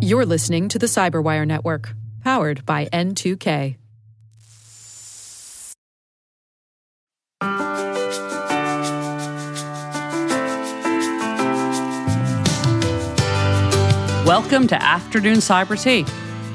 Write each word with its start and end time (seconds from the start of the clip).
You're 0.00 0.26
listening 0.26 0.68
to 0.68 0.78
the 0.78 0.86
Cyberwire 0.86 1.46
Network, 1.46 1.94
powered 2.22 2.66
by 2.66 2.86
N2K. 2.86 3.76
Welcome 14.26 14.66
to 14.68 14.82
Afternoon 14.82 15.38
Cyber 15.38 15.80
Tea, 15.80 16.02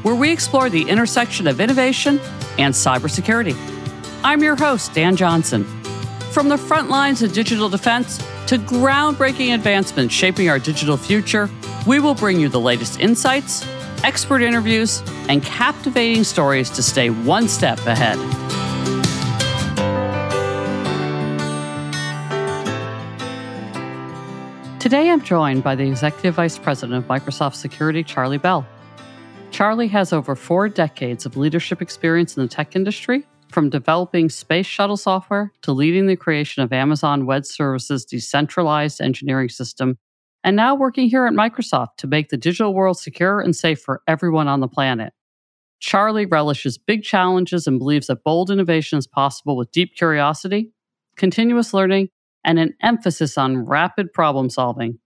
where 0.04 0.16
we 0.16 0.32
explore 0.32 0.70
the 0.70 0.88
intersection 0.90 1.48
of 1.48 1.60
innovation 1.60 2.20
and 2.58 2.74
cybersecurity. 2.74 3.56
I'm 4.24 4.44
your 4.44 4.56
host, 4.56 4.98
Ann 4.98 5.16
Johnson. 5.16 5.64
From 6.32 6.50
the 6.50 6.58
front 6.58 6.90
lines 6.90 7.22
of 7.24 7.34
digital 7.34 7.70
defense 7.70 8.18
to 8.48 8.58
groundbreaking 8.58 9.54
advancements 9.54 10.14
shaping 10.14 10.50
our 10.50 10.60
digital 10.60 10.98
future, 10.98 11.50
we 11.88 12.02
will 12.02 12.16
bring 12.16 12.38
you 12.38 12.50
the 12.50 12.60
latest 12.60 13.00
insights, 13.00 13.66
expert 14.04 14.42
interviews, 14.42 15.02
and 15.30 15.42
captivating 15.42 16.26
stories 16.26 16.70
to 16.70 16.84
stay 16.84 17.10
one 17.10 17.48
step 17.48 17.80
ahead. 17.88 18.18
Today, 24.82 25.10
I'm 25.10 25.22
joined 25.22 25.64
by 25.64 25.76
the 25.76 25.88
Executive 25.88 26.36
Vice 26.36 26.58
President 26.58 26.98
of 26.98 27.10
Microsoft 27.10 27.56
Security, 27.56 28.04
Charlie 28.04 28.38
Bell. 28.38 28.68
Charlie 29.52 29.88
has 29.88 30.12
over 30.12 30.36
four 30.36 30.68
decades 30.68 31.26
of 31.26 31.38
leadership 31.38 31.82
experience 31.82 32.36
in 32.36 32.44
the 32.44 32.50
tech 32.50 32.76
industry, 32.76 33.26
from 33.50 33.70
developing 33.70 34.30
space 34.30 34.66
shuttle 34.66 34.98
software 34.98 35.54
to 35.62 35.72
leading 35.72 36.08
the 36.08 36.18
creation 36.18 36.64
of 36.64 36.74
Amazon 36.74 37.26
Web 37.26 37.46
Services' 37.46 38.04
decentralized 38.04 39.00
engineering 39.00 39.50
system, 39.50 39.98
and 40.44 40.56
now 40.56 40.76
working 40.76 41.10
here 41.10 41.26
at 41.26 41.34
Microsoft 41.34 41.98
to 41.98 42.08
make 42.08 42.30
the 42.30 42.38
digital 42.38 42.74
world 42.74 42.98
secure 42.98 43.40
and 43.40 43.56
safe 43.56 43.82
for 43.82 44.02
everyone 44.08 44.48
on 44.48 44.60
the 44.60 44.68
planet. 44.68 45.14
Charlie 45.80 46.26
relishes 46.26 46.78
big 46.78 47.04
challenges 47.04 47.68
and 47.68 47.80
believes 47.80 48.08
that 48.08 48.24
bold 48.24 48.50
innovation 48.50 48.98
is 48.98 49.08
possible 49.08 49.56
with 49.56 49.72
deep 49.72 49.96
curiosity, 49.96 50.72
continuous 51.16 51.74
learning, 51.74 52.10
and 52.44 52.60
an 52.60 52.74
emphasis 52.82 53.38
on 53.38 53.66
rapid 53.66 54.14
problem 54.14 54.50
solving. 54.50 55.00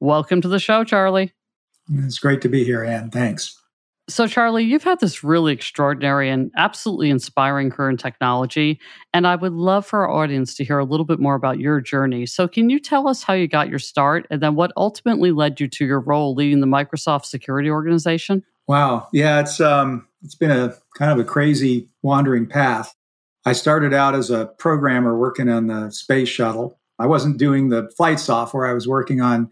Welcome 0.00 0.40
to 0.42 0.48
the 0.48 0.58
show, 0.58 0.84
Charlie. 0.84 1.32
It's 1.92 2.18
great 2.18 2.40
to 2.42 2.48
be 2.48 2.64
here, 2.64 2.84
Ann. 2.84 3.10
Thanks. 3.10 3.59
So, 4.10 4.26
Charlie, 4.26 4.64
you've 4.64 4.84
had 4.84 5.00
this 5.00 5.22
really 5.22 5.52
extraordinary 5.52 6.28
and 6.28 6.50
absolutely 6.56 7.10
inspiring 7.10 7.70
career 7.70 7.90
in 7.90 7.96
technology. 7.96 8.80
And 9.14 9.26
I 9.26 9.36
would 9.36 9.52
love 9.52 9.86
for 9.86 10.00
our 10.00 10.10
audience 10.10 10.54
to 10.56 10.64
hear 10.64 10.78
a 10.78 10.84
little 10.84 11.06
bit 11.06 11.20
more 11.20 11.34
about 11.34 11.60
your 11.60 11.80
journey. 11.80 12.26
So, 12.26 12.48
can 12.48 12.70
you 12.70 12.80
tell 12.80 13.08
us 13.08 13.22
how 13.22 13.34
you 13.34 13.46
got 13.46 13.68
your 13.68 13.78
start 13.78 14.26
and 14.30 14.42
then 14.42 14.56
what 14.56 14.72
ultimately 14.76 15.32
led 15.32 15.60
you 15.60 15.68
to 15.68 15.86
your 15.86 16.00
role 16.00 16.34
leading 16.34 16.60
the 16.60 16.66
Microsoft 16.66 17.24
security 17.24 17.70
organization? 17.70 18.42
Wow. 18.66 19.08
Yeah, 19.12 19.40
it's 19.40 19.60
um 19.60 20.06
it's 20.22 20.34
been 20.34 20.50
a 20.50 20.74
kind 20.96 21.12
of 21.12 21.18
a 21.18 21.24
crazy 21.24 21.88
wandering 22.02 22.46
path. 22.46 22.94
I 23.44 23.52
started 23.52 23.94
out 23.94 24.14
as 24.14 24.30
a 24.30 24.46
programmer 24.58 25.16
working 25.16 25.48
on 25.48 25.68
the 25.68 25.90
space 25.90 26.28
shuttle. 26.28 26.78
I 26.98 27.06
wasn't 27.06 27.38
doing 27.38 27.70
the 27.70 27.90
flight 27.96 28.20
software, 28.20 28.66
I 28.66 28.74
was 28.74 28.86
working 28.86 29.20
on 29.20 29.50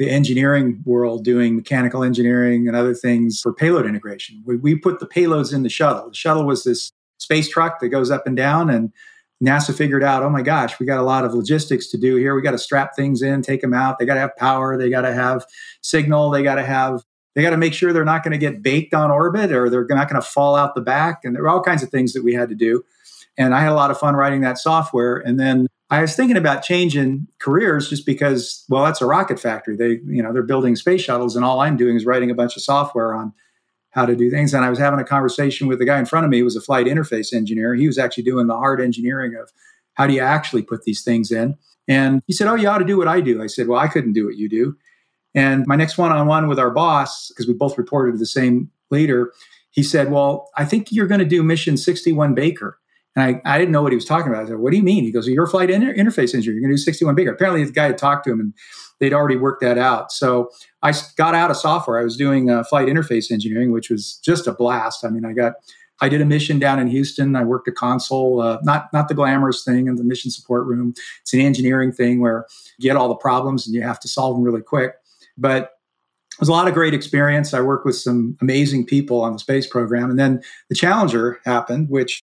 the 0.00 0.08
engineering 0.08 0.82
world 0.86 1.22
doing 1.24 1.54
mechanical 1.54 2.02
engineering 2.02 2.66
and 2.66 2.74
other 2.74 2.94
things 2.94 3.38
for 3.38 3.52
payload 3.52 3.84
integration. 3.84 4.42
We, 4.46 4.56
we 4.56 4.74
put 4.74 4.98
the 4.98 5.06
payloads 5.06 5.52
in 5.52 5.62
the 5.62 5.68
shuttle. 5.68 6.08
The 6.08 6.16
shuttle 6.16 6.46
was 6.46 6.64
this 6.64 6.90
space 7.18 7.50
truck 7.50 7.80
that 7.80 7.90
goes 7.90 8.10
up 8.10 8.26
and 8.26 8.34
down, 8.34 8.70
and 8.70 8.94
NASA 9.44 9.76
figured 9.76 10.02
out, 10.02 10.22
oh 10.22 10.30
my 10.30 10.40
gosh, 10.40 10.80
we 10.80 10.86
got 10.86 11.00
a 11.00 11.02
lot 11.02 11.26
of 11.26 11.34
logistics 11.34 11.88
to 11.88 11.98
do 11.98 12.16
here. 12.16 12.34
We 12.34 12.40
got 12.40 12.52
to 12.52 12.58
strap 12.58 12.96
things 12.96 13.20
in, 13.20 13.42
take 13.42 13.60
them 13.60 13.74
out. 13.74 13.98
They 13.98 14.06
got 14.06 14.14
to 14.14 14.20
have 14.20 14.34
power. 14.38 14.78
They 14.78 14.88
got 14.88 15.02
to 15.02 15.12
have 15.12 15.44
signal. 15.82 16.30
They 16.30 16.42
got 16.42 16.54
to 16.54 16.64
have 16.64 17.04
they 17.34 17.42
got 17.42 17.50
to 17.50 17.58
make 17.58 17.74
sure 17.74 17.92
they're 17.92 18.02
not 18.02 18.24
going 18.24 18.32
to 18.32 18.38
get 18.38 18.62
baked 18.62 18.94
on 18.94 19.10
orbit 19.10 19.52
or 19.52 19.68
they're 19.68 19.86
not 19.86 20.08
going 20.08 20.20
to 20.20 20.26
fall 20.26 20.56
out 20.56 20.74
the 20.74 20.80
back. 20.80 21.20
And 21.24 21.36
there 21.36 21.42
were 21.42 21.50
all 21.50 21.62
kinds 21.62 21.82
of 21.82 21.90
things 21.90 22.14
that 22.14 22.24
we 22.24 22.32
had 22.32 22.48
to 22.48 22.54
do. 22.54 22.82
And 23.40 23.54
I 23.54 23.60
had 23.60 23.72
a 23.72 23.74
lot 23.74 23.90
of 23.90 23.98
fun 23.98 24.16
writing 24.16 24.42
that 24.42 24.58
software. 24.58 25.16
And 25.16 25.40
then 25.40 25.66
I 25.88 26.02
was 26.02 26.14
thinking 26.14 26.36
about 26.36 26.62
changing 26.62 27.26
careers 27.38 27.88
just 27.88 28.04
because, 28.04 28.66
well, 28.68 28.84
that's 28.84 29.00
a 29.00 29.06
rocket 29.06 29.40
factory. 29.40 29.76
They, 29.76 29.98
you 30.04 30.22
know, 30.22 30.30
they're 30.30 30.42
building 30.42 30.76
space 30.76 31.00
shuttles, 31.00 31.36
and 31.36 31.44
all 31.44 31.60
I'm 31.60 31.78
doing 31.78 31.96
is 31.96 32.04
writing 32.04 32.30
a 32.30 32.34
bunch 32.34 32.54
of 32.54 32.62
software 32.62 33.14
on 33.14 33.32
how 33.92 34.04
to 34.04 34.14
do 34.14 34.30
things. 34.30 34.52
And 34.52 34.62
I 34.62 34.68
was 34.68 34.78
having 34.78 35.00
a 35.00 35.04
conversation 35.04 35.68
with 35.68 35.78
the 35.78 35.86
guy 35.86 35.98
in 35.98 36.04
front 36.04 36.26
of 36.26 36.30
me 36.30 36.40
who 36.40 36.44
was 36.44 36.54
a 36.54 36.60
flight 36.60 36.84
interface 36.84 37.32
engineer. 37.32 37.74
He 37.74 37.86
was 37.86 37.96
actually 37.96 38.24
doing 38.24 38.46
the 38.46 38.56
hard 38.56 38.78
engineering 38.78 39.34
of 39.34 39.50
how 39.94 40.06
do 40.06 40.12
you 40.12 40.20
actually 40.20 40.62
put 40.62 40.84
these 40.84 41.02
things 41.02 41.32
in. 41.32 41.56
And 41.88 42.22
he 42.26 42.34
said, 42.34 42.46
Oh, 42.46 42.56
you 42.56 42.68
ought 42.68 42.78
to 42.78 42.84
do 42.84 42.98
what 42.98 43.08
I 43.08 43.22
do. 43.22 43.42
I 43.42 43.46
said, 43.46 43.68
Well, 43.68 43.80
I 43.80 43.88
couldn't 43.88 44.12
do 44.12 44.26
what 44.26 44.36
you 44.36 44.50
do. 44.50 44.76
And 45.34 45.66
my 45.66 45.76
next 45.76 45.96
one 45.96 46.12
on 46.12 46.26
one 46.26 46.46
with 46.46 46.58
our 46.58 46.70
boss, 46.70 47.28
because 47.28 47.48
we 47.48 47.54
both 47.54 47.78
reported 47.78 48.12
to 48.12 48.18
the 48.18 48.26
same 48.26 48.70
leader, 48.90 49.32
he 49.70 49.82
said, 49.82 50.12
Well, 50.12 50.50
I 50.58 50.66
think 50.66 50.92
you're 50.92 51.06
going 51.06 51.20
to 51.20 51.24
do 51.24 51.42
mission 51.42 51.78
61 51.78 52.34
Baker. 52.34 52.76
And 53.16 53.24
I, 53.24 53.54
I 53.54 53.58
didn't 53.58 53.72
know 53.72 53.82
what 53.82 53.92
he 53.92 53.96
was 53.96 54.04
talking 54.04 54.30
about. 54.30 54.44
I 54.44 54.48
said, 54.48 54.58
What 54.58 54.70
do 54.70 54.76
you 54.76 54.82
mean? 54.82 55.04
He 55.04 55.12
goes, 55.12 55.26
You're 55.26 55.44
a 55.44 55.48
flight 55.48 55.70
inter- 55.70 55.94
interface 55.94 56.34
engineer. 56.34 56.54
You're 56.54 56.62
going 56.62 56.70
to 56.70 56.76
do 56.76 56.82
61 56.82 57.14
Baker. 57.14 57.32
Apparently, 57.32 57.64
the 57.64 57.72
guy 57.72 57.86
had 57.86 57.98
talked 57.98 58.24
to 58.24 58.32
him 58.32 58.40
and 58.40 58.54
they'd 59.00 59.12
already 59.12 59.36
worked 59.36 59.62
that 59.62 59.78
out. 59.78 60.12
So 60.12 60.50
I 60.82 60.92
got 61.16 61.34
out 61.34 61.50
of 61.50 61.56
software. 61.56 61.98
I 61.98 62.04
was 62.04 62.16
doing 62.16 62.50
uh, 62.50 62.62
flight 62.64 62.88
interface 62.88 63.30
engineering, 63.30 63.72
which 63.72 63.90
was 63.90 64.20
just 64.24 64.46
a 64.46 64.52
blast. 64.52 65.04
I 65.04 65.08
mean, 65.08 65.24
I 65.24 65.32
got, 65.32 65.54
I 66.00 66.08
did 66.08 66.20
a 66.20 66.24
mission 66.24 66.58
down 66.58 66.78
in 66.78 66.86
Houston. 66.88 67.34
I 67.36 67.42
worked 67.42 67.68
a 67.68 67.72
console, 67.72 68.40
uh, 68.40 68.58
not 68.62 68.92
not 68.92 69.08
the 69.08 69.14
glamorous 69.14 69.64
thing 69.64 69.86
in 69.86 69.96
the 69.96 70.04
mission 70.04 70.30
support 70.30 70.66
room. 70.66 70.94
It's 71.22 71.34
an 71.34 71.40
engineering 71.40 71.92
thing 71.92 72.20
where 72.20 72.46
you 72.78 72.88
get 72.88 72.96
all 72.96 73.08
the 73.08 73.16
problems 73.16 73.66
and 73.66 73.74
you 73.74 73.82
have 73.82 74.00
to 74.00 74.08
solve 74.08 74.36
them 74.36 74.42
really 74.42 74.62
quick. 74.62 74.94
But 75.36 75.62
it 76.32 76.40
was 76.40 76.48
a 76.48 76.52
lot 76.52 76.68
of 76.68 76.74
great 76.74 76.94
experience. 76.94 77.52
I 77.52 77.60
worked 77.60 77.84
with 77.84 77.96
some 77.96 78.36
amazing 78.40 78.86
people 78.86 79.20
on 79.20 79.32
the 79.34 79.38
space 79.38 79.66
program. 79.66 80.08
And 80.08 80.18
then 80.18 80.42
the 80.70 80.74
Challenger 80.74 81.38
happened, 81.44 81.90
which 81.90 82.22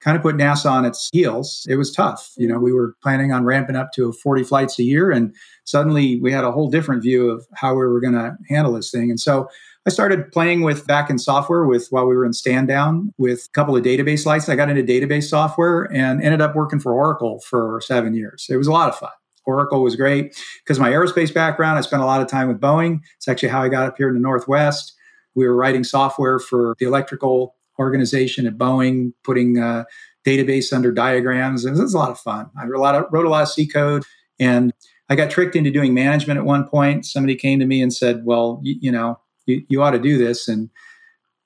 kind 0.00 0.16
of 0.16 0.22
put 0.22 0.36
NASA 0.36 0.70
on 0.70 0.84
its 0.84 1.08
heels. 1.12 1.66
It 1.68 1.76
was 1.76 1.92
tough. 1.92 2.32
You 2.36 2.48
know, 2.48 2.58
we 2.58 2.72
were 2.72 2.94
planning 3.02 3.32
on 3.32 3.44
ramping 3.44 3.76
up 3.76 3.92
to 3.94 4.12
40 4.12 4.44
flights 4.44 4.78
a 4.78 4.82
year, 4.82 5.10
and 5.10 5.34
suddenly 5.64 6.20
we 6.20 6.32
had 6.32 6.44
a 6.44 6.52
whole 6.52 6.70
different 6.70 7.02
view 7.02 7.30
of 7.30 7.46
how 7.54 7.72
we 7.72 7.86
were 7.86 8.00
going 8.00 8.14
to 8.14 8.36
handle 8.48 8.72
this 8.72 8.90
thing. 8.90 9.10
And 9.10 9.20
so 9.20 9.48
I 9.86 9.90
started 9.90 10.32
playing 10.32 10.62
with 10.62 10.86
backend 10.86 11.20
software 11.20 11.64
with 11.64 11.86
while 11.90 12.06
we 12.06 12.16
were 12.16 12.24
in 12.24 12.32
stand 12.32 12.66
down 12.66 13.14
with 13.18 13.46
a 13.46 13.52
couple 13.52 13.76
of 13.76 13.84
database 13.84 14.26
lights. 14.26 14.48
I 14.48 14.56
got 14.56 14.68
into 14.68 14.82
database 14.82 15.24
software 15.24 15.84
and 15.92 16.20
ended 16.22 16.40
up 16.40 16.56
working 16.56 16.80
for 16.80 16.92
Oracle 16.92 17.40
for 17.40 17.80
seven 17.84 18.12
years. 18.12 18.46
It 18.50 18.56
was 18.56 18.66
a 18.66 18.72
lot 18.72 18.88
of 18.88 18.96
fun. 18.96 19.10
Oracle 19.44 19.82
was 19.82 19.94
great 19.94 20.36
because 20.64 20.80
my 20.80 20.90
aerospace 20.90 21.32
background, 21.32 21.78
I 21.78 21.82
spent 21.82 22.02
a 22.02 22.06
lot 22.06 22.20
of 22.20 22.26
time 22.26 22.48
with 22.48 22.60
Boeing. 22.60 23.00
It's 23.16 23.28
actually 23.28 23.50
how 23.50 23.62
I 23.62 23.68
got 23.68 23.86
up 23.86 23.96
here 23.96 24.08
in 24.08 24.14
the 24.14 24.20
Northwest. 24.20 24.92
We 25.36 25.46
were 25.46 25.54
writing 25.54 25.84
software 25.84 26.40
for 26.40 26.74
the 26.80 26.86
electrical 26.86 27.54
organization 27.78 28.46
at 28.46 28.56
Boeing, 28.56 29.12
putting 29.24 29.58
uh, 29.58 29.84
database 30.26 30.72
under 30.72 30.92
diagrams. 30.92 31.64
It 31.64 31.72
was 31.72 31.94
a 31.94 31.98
lot 31.98 32.10
of 32.10 32.18
fun. 32.18 32.50
I 32.60 32.66
wrote 32.66 32.78
a 32.78 32.82
lot 32.82 32.94
of, 32.94 33.04
wrote 33.10 33.26
a 33.26 33.30
lot 33.30 33.42
of 33.42 33.48
C 33.48 33.66
code, 33.66 34.04
and 34.38 34.72
I 35.08 35.14
got 35.14 35.30
tricked 35.30 35.56
into 35.56 35.70
doing 35.70 35.94
management 35.94 36.38
at 36.38 36.44
one 36.44 36.66
point. 36.66 37.06
Somebody 37.06 37.36
came 37.36 37.58
to 37.60 37.66
me 37.66 37.80
and 37.80 37.92
said, 37.92 38.24
"Well, 38.24 38.60
you, 38.62 38.76
you 38.80 38.92
know, 38.92 39.20
you, 39.46 39.64
you 39.68 39.82
ought 39.82 39.92
to 39.92 39.98
do 39.98 40.18
this," 40.18 40.48
and 40.48 40.70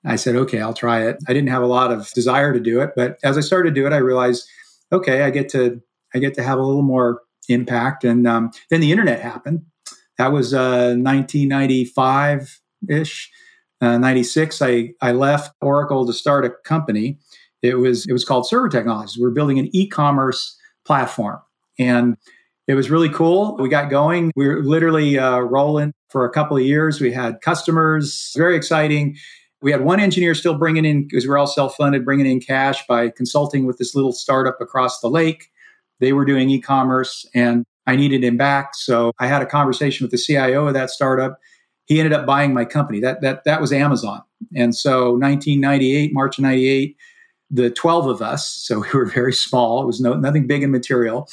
I 0.05 0.15
said, 0.15 0.35
"Okay, 0.35 0.59
I'll 0.59 0.73
try 0.73 1.05
it." 1.07 1.17
I 1.27 1.33
didn't 1.33 1.49
have 1.49 1.63
a 1.63 1.67
lot 1.67 1.91
of 1.91 2.11
desire 2.13 2.53
to 2.53 2.59
do 2.59 2.81
it, 2.81 2.91
but 2.95 3.17
as 3.23 3.37
I 3.37 3.41
started 3.41 3.73
to 3.73 3.81
do 3.81 3.85
it, 3.85 3.93
I 3.93 3.97
realized, 3.97 4.47
okay, 4.91 5.23
I 5.23 5.29
get 5.29 5.49
to 5.49 5.81
I 6.13 6.19
get 6.19 6.33
to 6.35 6.43
have 6.43 6.57
a 6.57 6.63
little 6.63 6.81
more 6.81 7.21
impact. 7.49 8.03
And 8.03 8.27
um, 8.27 8.51
then 8.69 8.81
the 8.81 8.91
internet 8.91 9.21
happened. 9.21 9.63
That 10.17 10.31
was 10.31 10.53
uh, 10.53 10.95
1995 10.97 12.61
ish 12.89 13.31
uh, 13.81 13.97
96, 13.97 14.61
I, 14.61 14.93
I 15.01 15.11
left 15.11 15.55
Oracle 15.61 16.05
to 16.05 16.13
start 16.13 16.45
a 16.45 16.51
company. 16.63 17.17
It 17.61 17.75
was, 17.75 18.07
it 18.07 18.13
was 18.13 18.23
called 18.23 18.47
Server 18.47 18.69
Technologies. 18.69 19.17
We 19.17 19.25
are 19.25 19.31
building 19.31 19.59
an 19.59 19.69
e 19.75 19.87
commerce 19.87 20.57
platform. 20.85 21.39
And 21.79 22.17
it 22.67 22.75
was 22.75 22.89
really 22.89 23.09
cool. 23.09 23.57
We 23.57 23.69
got 23.69 23.89
going. 23.89 24.31
We 24.35 24.47
were 24.47 24.63
literally 24.63 25.17
uh, 25.17 25.39
rolling 25.39 25.93
for 26.09 26.25
a 26.25 26.29
couple 26.29 26.57
of 26.57 26.63
years. 26.63 27.01
We 27.01 27.11
had 27.11 27.41
customers, 27.41 28.33
very 28.37 28.55
exciting. 28.55 29.17
We 29.61 29.71
had 29.71 29.81
one 29.81 29.99
engineer 29.99 30.35
still 30.35 30.57
bringing 30.57 30.85
in, 30.85 31.07
because 31.07 31.27
we're 31.27 31.37
all 31.37 31.47
self 31.47 31.75
funded, 31.75 32.05
bringing 32.05 32.25
in 32.25 32.39
cash 32.39 32.85
by 32.87 33.09
consulting 33.09 33.65
with 33.65 33.77
this 33.77 33.95
little 33.95 34.11
startup 34.11 34.61
across 34.61 34.99
the 34.99 35.09
lake. 35.09 35.49
They 35.99 36.13
were 36.13 36.25
doing 36.25 36.49
e 36.49 36.61
commerce 36.61 37.27
and 37.33 37.65
I 37.87 37.95
needed 37.95 38.23
him 38.23 38.37
back. 38.37 38.75
So 38.75 39.11
I 39.19 39.27
had 39.27 39.41
a 39.41 39.45
conversation 39.45 40.03
with 40.03 40.11
the 40.11 40.17
CIO 40.17 40.67
of 40.67 40.73
that 40.73 40.89
startup 40.89 41.37
he 41.85 41.99
ended 41.99 42.13
up 42.13 42.25
buying 42.25 42.53
my 42.53 42.65
company. 42.65 42.99
That 42.99 43.21
that 43.21 43.43
that 43.43 43.61
was 43.61 43.73
Amazon. 43.73 44.21
And 44.55 44.75
so 44.75 45.11
1998, 45.11 46.13
March 46.13 46.37
of 46.37 46.43
98, 46.43 46.97
the 47.49 47.69
12 47.69 48.07
of 48.07 48.21
us, 48.21 48.47
so 48.47 48.79
we 48.79 48.87
were 48.93 49.05
very 49.05 49.33
small. 49.33 49.83
It 49.83 49.85
was 49.85 49.99
no 49.99 50.13
nothing 50.13 50.47
big 50.47 50.63
in 50.63 50.71
material. 50.71 51.29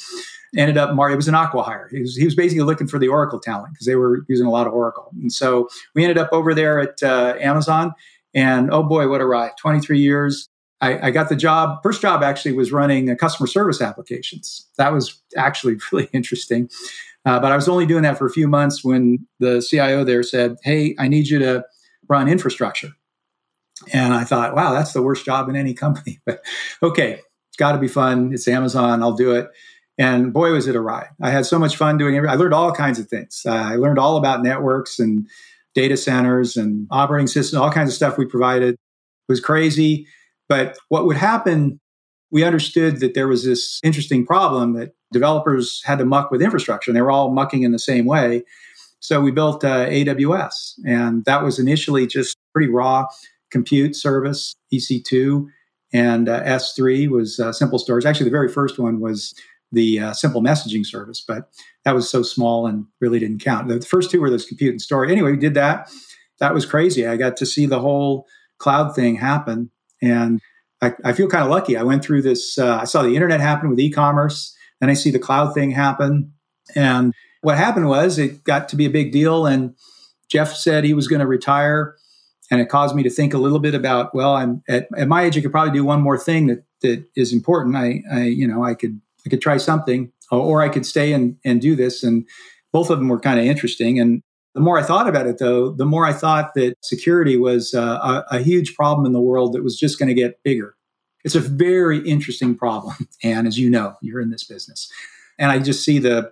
Ended 0.57 0.77
up, 0.77 0.95
Mar- 0.95 1.11
it 1.11 1.15
was 1.15 1.27
an 1.27 1.35
acqui-hire. 1.35 1.89
He 1.91 1.99
was, 1.99 2.15
he 2.15 2.25
was 2.25 2.33
basically 2.33 2.63
looking 2.63 2.87
for 2.87 2.97
the 2.97 3.07
Oracle 3.07 3.39
talent 3.39 3.71
because 3.71 3.85
they 3.85 3.95
were 3.95 4.25
using 4.27 4.47
a 4.47 4.49
lot 4.49 4.65
of 4.65 4.73
Oracle. 4.73 5.11
And 5.21 5.31
so 5.31 5.69
we 5.93 6.03
ended 6.03 6.17
up 6.17 6.29
over 6.31 6.55
there 6.55 6.79
at 6.79 7.03
uh, 7.03 7.35
Amazon. 7.39 7.93
And 8.33 8.71
oh 8.73 8.81
boy, 8.81 9.07
what 9.09 9.21
a 9.21 9.27
ride! 9.27 9.51
23 9.59 9.99
years. 9.99 10.49
I, 10.81 11.07
I, 11.07 11.11
got 11.11 11.29
the 11.29 11.35
job. 11.35 11.79
First 11.83 12.01
job 12.01 12.23
actually 12.23 12.53
was 12.53 12.71
running 12.71 13.15
customer 13.17 13.47
service 13.47 13.81
applications. 13.81 14.65
That 14.77 14.93
was 14.93 15.21
actually 15.35 15.77
really 15.91 16.09
interesting. 16.13 16.69
Uh, 17.25 17.39
but 17.39 17.51
I 17.51 17.55
was 17.55 17.67
only 17.67 17.85
doing 17.85 18.03
that 18.03 18.17
for 18.17 18.25
a 18.25 18.31
few 18.31 18.47
months 18.47 18.83
when 18.83 19.27
the 19.39 19.61
CIO 19.61 20.03
there 20.03 20.23
said, 20.23 20.55
Hey, 20.63 20.95
I 20.97 21.07
need 21.07 21.27
you 21.27 21.39
to 21.39 21.65
run 22.07 22.27
infrastructure. 22.27 22.91
And 23.93 24.13
I 24.13 24.23
thought, 24.23 24.55
wow, 24.55 24.73
that's 24.73 24.93
the 24.93 25.01
worst 25.01 25.25
job 25.25 25.47
in 25.49 25.55
any 25.55 25.73
company. 25.73 26.19
But 26.25 26.43
okay, 26.83 27.21
it's 27.49 27.57
got 27.57 27.73
to 27.73 27.77
be 27.77 27.87
fun. 27.87 28.31
It's 28.33 28.47
Amazon. 28.47 29.01
I'll 29.01 29.13
do 29.13 29.33
it. 29.33 29.49
And 29.97 30.31
boy, 30.33 30.51
was 30.51 30.67
it 30.67 30.75
a 30.75 30.81
ride. 30.81 31.09
I 31.21 31.29
had 31.29 31.45
so 31.45 31.59
much 31.59 31.75
fun 31.75 31.97
doing 31.97 32.15
it. 32.15 32.25
I 32.25 32.35
learned 32.35 32.53
all 32.53 32.71
kinds 32.71 32.99
of 32.99 33.07
things. 33.07 33.41
Uh, 33.45 33.51
I 33.51 33.75
learned 33.75 33.99
all 33.99 34.15
about 34.15 34.43
networks 34.43 34.97
and 34.97 35.27
data 35.75 35.97
centers 35.97 36.55
and 36.55 36.87
operating 36.89 37.27
systems, 37.27 37.59
all 37.59 37.71
kinds 37.71 37.89
of 37.89 37.95
stuff 37.95 38.17
we 38.17 38.25
provided. 38.25 38.75
It 38.75 38.79
was 39.27 39.41
crazy. 39.41 40.07
But 40.47 40.77
what 40.87 41.05
would 41.05 41.17
happen, 41.17 41.79
we 42.31 42.43
understood 42.43 42.99
that 42.99 43.13
there 43.13 43.27
was 43.27 43.43
this 43.43 43.79
interesting 43.83 44.25
problem 44.25 44.73
that 44.73 44.93
developers 45.11 45.81
had 45.85 45.99
to 45.99 46.05
muck 46.05 46.31
with 46.31 46.41
infrastructure, 46.41 46.91
and 46.91 46.95
they 46.95 47.01
were 47.01 47.11
all 47.11 47.31
mucking 47.31 47.63
in 47.63 47.71
the 47.71 47.79
same 47.79 48.05
way. 48.05 48.43
So 48.99 49.21
we 49.21 49.31
built 49.31 49.63
uh, 49.63 49.87
AWS, 49.87 50.73
and 50.85 51.25
that 51.25 51.43
was 51.43 51.57
initially 51.57 52.05
just 52.05 52.35
pretty 52.53 52.69
raw 52.69 53.05
compute 53.49 53.95
service, 53.95 54.55
EC2, 54.73 55.47
and 55.93 56.29
uh, 56.29 56.43
S3 56.43 57.09
was 57.09 57.39
uh, 57.39 57.51
simple 57.51 57.79
storage. 57.79 58.05
Actually, 58.05 58.25
the 58.25 58.31
very 58.31 58.49
first 58.49 58.77
one 58.77 58.99
was 58.99 59.33
the 59.71 59.99
uh, 59.99 60.13
simple 60.13 60.41
messaging 60.41 60.85
service, 60.85 61.23
but 61.25 61.49
that 61.85 61.95
was 61.95 62.09
so 62.09 62.21
small 62.21 62.67
and 62.67 62.85
really 62.99 63.19
didn't 63.19 63.43
count. 63.43 63.67
The 63.67 63.81
first 63.81 64.11
two 64.11 64.21
were 64.21 64.29
those 64.29 64.45
compute 64.45 64.71
and 64.71 64.81
storage. 64.81 65.11
Anyway, 65.11 65.31
we 65.31 65.37
did 65.37 65.53
that. 65.55 65.91
That 66.39 66.53
was 66.53 66.65
crazy. 66.65 67.07
I 67.07 67.17
got 67.17 67.37
to 67.37 67.45
see 67.45 67.65
the 67.65 67.79
whole 67.79 68.27
cloud 68.59 68.95
thing 68.95 69.15
happen, 69.15 69.71
and 70.01 70.41
I, 70.81 70.93
I 71.03 71.13
feel 71.13 71.27
kind 71.27 71.43
of 71.43 71.49
lucky. 71.49 71.75
I 71.75 71.83
went 71.83 72.03
through 72.03 72.21
this. 72.21 72.57
Uh, 72.57 72.79
I 72.81 72.85
saw 72.85 73.01
the 73.01 73.15
internet 73.15 73.41
happen 73.41 73.69
with 73.69 73.79
e-commerce, 73.79 74.55
then 74.79 74.89
I 74.89 74.93
see 74.93 75.11
the 75.11 75.19
cloud 75.19 75.53
thing 75.53 75.71
happen, 75.71 76.33
and 76.75 77.13
what 77.41 77.57
happened 77.57 77.87
was 77.87 78.17
it 78.17 78.43
got 78.43 78.69
to 78.69 78.75
be 78.75 78.85
a 78.85 78.89
big 78.89 79.11
deal, 79.11 79.45
and 79.45 79.75
Jeff 80.29 80.53
said 80.55 80.83
he 80.83 80.93
was 80.93 81.07
going 81.07 81.21
to 81.21 81.27
retire 81.27 81.95
and 82.51 82.59
it 82.59 82.69
caused 82.69 82.95
me 82.95 83.03
to 83.03 83.09
think 83.09 83.33
a 83.33 83.37
little 83.37 83.59
bit 83.59 83.75
about 83.75 84.13
well 84.13 84.35
i'm 84.35 84.63
at, 84.67 84.87
at 84.97 85.07
my 85.07 85.23
age 85.23 85.37
i 85.37 85.41
could 85.41 85.51
probably 85.51 85.73
do 85.73 85.85
one 85.85 86.01
more 86.01 86.17
thing 86.17 86.47
that 86.47 86.63
that 86.81 87.03
is 87.15 87.33
important 87.33 87.75
i 87.75 88.01
i 88.11 88.23
you 88.23 88.47
know 88.47 88.63
i 88.63 88.73
could 88.73 88.99
i 89.25 89.29
could 89.29 89.41
try 89.41 89.57
something 89.57 90.11
or 90.31 90.61
i 90.61 90.69
could 90.69 90.85
stay 90.85 91.13
and 91.13 91.37
and 91.45 91.61
do 91.61 91.75
this 91.75 92.03
and 92.03 92.27
both 92.71 92.89
of 92.89 92.99
them 92.99 93.09
were 93.09 93.19
kind 93.19 93.39
of 93.39 93.45
interesting 93.45 93.99
and 93.99 94.21
the 94.53 94.61
more 94.61 94.77
i 94.77 94.83
thought 94.83 95.07
about 95.07 95.27
it 95.27 95.37
though 95.37 95.71
the 95.71 95.85
more 95.85 96.05
i 96.05 96.13
thought 96.13 96.53
that 96.55 96.75
security 96.83 97.37
was 97.37 97.73
uh, 97.73 98.23
a, 98.31 98.37
a 98.37 98.39
huge 98.39 98.75
problem 98.75 99.05
in 99.05 99.13
the 99.13 99.21
world 99.21 99.53
that 99.53 99.63
was 99.63 99.77
just 99.77 99.99
going 99.99 100.09
to 100.09 100.15
get 100.15 100.41
bigger 100.43 100.75
it's 101.23 101.35
a 101.35 101.39
very 101.39 101.99
interesting 102.07 102.55
problem 102.55 102.95
and 103.23 103.47
as 103.47 103.57
you 103.57 103.69
know 103.69 103.95
you're 104.01 104.21
in 104.21 104.31
this 104.31 104.43
business 104.43 104.91
and 105.37 105.51
i 105.51 105.59
just 105.59 105.83
see 105.83 105.99
the 105.99 106.31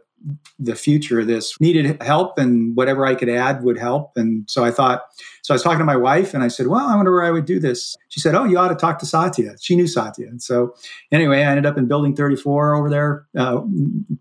the 0.59 0.75
future 0.75 1.19
of 1.19 1.27
this 1.27 1.59
needed 1.59 2.01
help 2.01 2.37
and 2.37 2.75
whatever 2.75 3.05
I 3.05 3.15
could 3.15 3.29
add 3.29 3.63
would 3.63 3.77
help. 3.77 4.11
And 4.15 4.49
so 4.49 4.63
I 4.63 4.71
thought, 4.71 5.03
so 5.43 5.53
I 5.53 5.55
was 5.55 5.63
talking 5.63 5.79
to 5.79 5.85
my 5.85 5.95
wife 5.95 6.33
and 6.33 6.43
I 6.43 6.47
said, 6.47 6.67
well, 6.67 6.87
I 6.87 6.95
wonder 6.95 7.13
where 7.13 7.23
I 7.23 7.31
would 7.31 7.45
do 7.45 7.59
this. 7.59 7.95
She 8.09 8.19
said, 8.19 8.33
oh, 8.33 8.43
you 8.43 8.57
ought 8.57 8.69
to 8.69 8.75
talk 8.75 8.99
to 8.99 9.05
Satya. 9.05 9.55
She 9.61 9.75
knew 9.75 9.87
Satya. 9.87 10.27
And 10.27 10.41
so 10.41 10.73
anyway, 11.11 11.39
I 11.39 11.51
ended 11.51 11.65
up 11.65 11.77
in 11.77 11.87
building 11.87 12.15
34 12.15 12.75
over 12.75 12.89
there, 12.89 13.27
uh, 13.37 13.61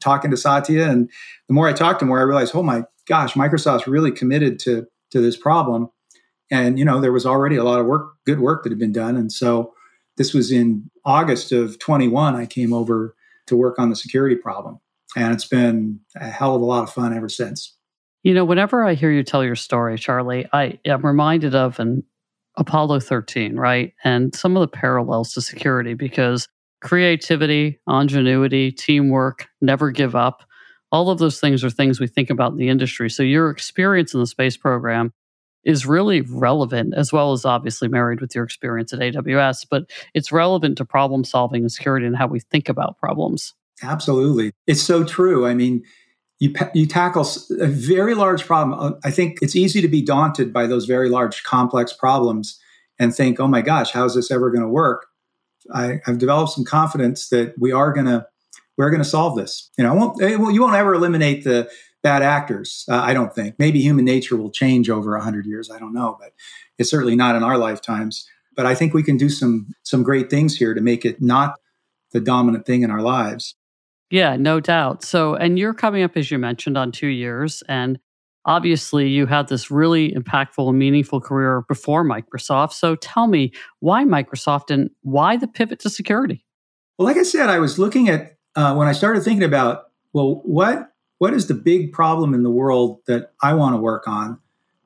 talking 0.01 0.31
to 0.31 0.37
Satya. 0.37 0.87
And 0.87 1.11
the 1.49 1.55
more 1.55 1.67
I 1.67 1.73
talked 1.73 2.01
to 2.01 2.05
him, 2.05 2.09
more 2.09 2.21
I 2.21 2.23
realized, 2.23 2.55
oh 2.55 2.63
my 2.63 2.85
gosh, 3.07 3.35
Microsoft's 3.35 3.87
really 3.87 4.11
committed 4.11 4.59
to, 4.61 4.87
to 5.11 5.21
this 5.21 5.37
problem. 5.37 5.89
And, 6.51 6.79
you 6.79 6.85
know, 6.85 7.01
there 7.01 7.13
was 7.13 7.27
already 7.27 7.57
a 7.57 7.65
lot 7.65 7.81
of 7.81 7.87
work, 7.87 8.15
good 8.25 8.41
work 8.41 8.63
that 8.63 8.71
had 8.71 8.79
been 8.79 8.93
done. 8.93 9.17
And 9.17 9.33
so 9.33 9.73
this 10.17 10.33
was 10.33 10.53
in 10.53 10.91
August 11.05 11.53
of 11.53 11.79
21, 11.79 12.35
I 12.35 12.47
came 12.47 12.73
over 12.73 13.15
to 13.47 13.57
work 13.57 13.79
on 13.79 13.91
the 13.91 13.97
security 13.97 14.37
problem 14.37 14.81
and 15.17 15.33
it's 15.33 15.47
been 15.47 16.01
a 16.15 16.29
hell 16.29 16.55
of 16.55 16.63
a 16.63 16.65
lot 16.65 16.83
of 16.83 16.91
fun 16.91 17.17
ever 17.17 17.29
since. 17.29 17.75
You 18.23 18.35
know, 18.35 18.45
whenever 18.45 18.85
I 18.85 18.95
hear 18.95 19.11
you 19.11 19.23
tell 19.23 19.45
your 19.45 19.57
story, 19.57 19.97
Charlie, 19.97 20.47
I 20.53 20.79
am 20.85 21.05
reminded 21.05 21.55
of 21.55 21.81
an 21.81 22.03
Apollo 22.57 23.01
13, 23.01 23.57
right? 23.57 23.93
And 24.05 24.35
some 24.35 24.57
of 24.57 24.61
the 24.61 24.69
parallels 24.69 25.33
to 25.35 25.41
security 25.41 25.95
because 25.95 26.49
creativity, 26.83 27.81
ingenuity, 27.89 28.73
teamwork, 28.73 29.47
never 29.61 29.91
give 29.91 30.15
up. 30.15 30.43
All 30.93 31.11
of 31.11 31.19
those 31.19 31.41
things 31.41 31.65
are 31.65 31.71
things 31.71 32.01
we 32.01 32.07
think 32.07 32.31
about 32.31 32.53
in 32.53 32.59
the 32.59 32.69
industry. 32.69 33.11
So 33.11 33.23
your 33.23 33.51
experience 33.51 34.15
in 34.15 34.21
the 34.21 34.27
space 34.27 34.57
program 34.57 35.13
is 35.65 35.85
really 35.85 36.21
relevant, 36.21 36.95
as 36.97 37.13
well 37.13 37.33
as 37.33 37.45
obviously 37.45 37.89
married 37.89 38.21
with 38.21 38.35
your 38.35 38.45
experience 38.45 38.93
at 38.93 39.01
AWS, 39.01 39.67
but 39.69 39.91
it's 40.15 40.31
relevant 40.31 40.79
to 40.79 40.85
problem 40.85 41.25
solving 41.25 41.63
and 41.63 41.73
security 41.73 42.07
and 42.07 42.17
how 42.17 42.29
we 42.29 42.39
think 42.39 42.69
about 42.69 42.99
problems. 42.99 43.53
Absolutely. 43.83 44.53
It's 44.69 44.81
so 44.81 45.05
true. 45.05 45.45
I 45.45 45.55
mean, 45.55 45.83
you, 46.39 46.55
you 46.73 46.87
tackle 46.87 47.27
a 47.61 47.67
very 47.67 48.15
large 48.15 48.45
problem. 48.45 48.79
Uh, 48.79 48.97
I 49.05 49.11
think 49.11 49.39
it's 49.43 49.57
easy 49.57 49.81
to 49.81 49.89
be 49.89 50.03
daunted 50.03 50.53
by 50.53 50.67
those 50.67 50.87
very 50.87 51.09
large, 51.09 51.43
complex 51.43 51.93
problems 51.93 52.61
and 52.99 53.15
think, 53.15 53.41
oh 53.41 53.49
my 53.49 53.61
gosh, 53.61 53.91
how 53.91 54.05
is 54.05 54.15
this 54.15 54.31
ever 54.31 54.51
going 54.51 54.63
to 54.63 54.69
work? 54.69 55.07
I, 55.75 56.01
have 56.05 56.19
developed 56.19 56.53
some 56.53 56.65
confidence 56.65 57.29
that 57.31 57.55
we 57.59 57.73
are 57.73 57.93
going 57.93 58.07
to 58.07 58.27
we're 58.77 58.91
going 58.91 59.03
to 59.03 59.09
solve 59.09 59.37
this. 59.37 59.71
You 59.79 59.85
know, 59.85 59.93
I 59.93 59.95
won't, 59.95 60.17
well, 60.41 60.51
you 60.51 60.63
won't 60.63 60.75
ever 60.75 60.95
eliminate 60.95 61.45
the 61.45 61.69
bad 62.03 62.23
actors. 62.23 62.85
Uh, 62.89 62.97
I 62.97 63.15
don't 63.15 63.35
think. 63.35 63.57
Maybe 63.59 63.81
human 63.81 64.05
nature 64.05 64.37
will 64.37 64.51
change 64.51 64.89
over 64.89 65.19
hundred 65.19 65.47
years. 65.47 65.71
I 65.71 65.79
don't 65.79 65.95
know, 65.95 66.17
but 66.21 66.33
it's 66.79 66.91
certainly 66.91 67.17
not 67.17 67.35
in 67.35 67.43
our 67.43 67.59
lifetimes. 67.59 68.29
But 68.55 68.65
I 68.65 68.75
think 68.75 68.95
we 68.95 69.03
can 69.03 69.17
do 69.17 69.29
some 69.29 69.75
some 69.83 70.03
great 70.03 70.31
things 70.31 70.57
here 70.57 70.73
to 70.73 70.81
make 70.81 71.05
it 71.05 71.21
not 71.21 71.57
the 72.13 72.21
dominant 72.21 72.65
thing 72.65 72.83
in 72.83 72.91
our 72.91 73.03
lives. 73.03 73.57
Yeah, 74.11 74.37
no 74.37 74.61
doubt. 74.61 75.03
So, 75.03 75.35
and 75.35 75.59
you're 75.59 75.75
coming 75.75 76.03
up, 76.03 76.17
as 76.17 76.31
you 76.31 76.39
mentioned, 76.39 76.79
on 76.79 76.93
two 76.93 77.09
years. 77.09 77.63
And 77.69 77.99
obviously, 78.45 79.09
you 79.09 79.27
had 79.27 79.49
this 79.49 79.71
really 79.71 80.13
impactful 80.13 80.69
and 80.69 80.79
meaningful 80.79 81.21
career 81.21 81.65
before 81.69 82.05
Microsoft. 82.05 82.73
So, 82.73 82.95
tell 82.95 83.27
me 83.27 83.53
why 83.81 84.05
Microsoft 84.05 84.73
and 84.73 84.91
why 85.03 85.37
the 85.37 85.49
pivot 85.49 85.81
to 85.81 85.91
security? 85.91 86.45
Well, 86.99 87.07
like 87.07 87.17
I 87.17 87.25
said, 87.25 87.51
I 87.51 87.59
was 87.59 87.79
looking 87.79 88.09
at 88.09 88.36
uh, 88.57 88.75
when 88.75 88.89
I 88.89 88.93
started 88.93 89.23
thinking 89.23 89.45
about, 89.45 89.91
well, 90.13 90.41
what 90.45 90.91
what 91.19 91.33
is 91.33 91.47
the 91.47 91.55
big 91.55 91.93
problem 91.93 92.35
in 92.35 92.43
the 92.43 92.51
world 92.51 93.01
that 93.07 93.33
I 93.43 93.55
want 93.55 93.75
to 93.75 93.81
work 93.81 94.07
on? 94.07 94.39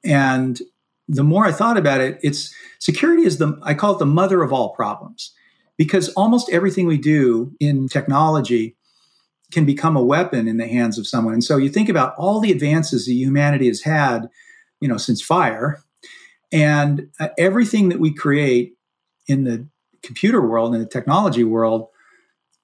And 0.04 0.60
the 1.08 1.24
more 1.24 1.44
I 1.44 1.52
thought 1.52 1.76
about 1.76 2.00
it, 2.00 2.20
it's 2.22 2.54
security 2.78 3.24
is 3.24 3.38
the 3.38 3.58
I 3.62 3.74
call 3.74 3.94
it 3.94 3.98
the 3.98 4.06
mother 4.06 4.42
of 4.42 4.52
all 4.52 4.70
problems 4.74 5.32
because 5.76 6.10
almost 6.10 6.50
everything 6.50 6.86
we 6.86 6.98
do 6.98 7.52
in 7.58 7.88
technology 7.88 8.76
can 9.50 9.64
become 9.64 9.96
a 9.96 10.02
weapon 10.02 10.46
in 10.46 10.58
the 10.58 10.68
hands 10.68 10.98
of 10.98 11.06
someone. 11.06 11.34
And 11.34 11.42
so 11.42 11.56
you 11.56 11.68
think 11.68 11.88
about 11.88 12.14
all 12.16 12.38
the 12.38 12.52
advances 12.52 13.06
that 13.06 13.14
humanity 13.14 13.66
has 13.66 13.82
had, 13.82 14.28
you 14.80 14.86
know, 14.86 14.96
since 14.96 15.20
fire, 15.20 15.82
and 16.52 17.08
uh, 17.18 17.28
everything 17.38 17.88
that 17.88 17.98
we 17.98 18.12
create 18.12 18.74
in 19.26 19.44
the 19.44 19.66
computer 20.02 20.40
world 20.40 20.74
and 20.74 20.82
the 20.82 20.88
technology 20.88 21.44
world 21.44 21.88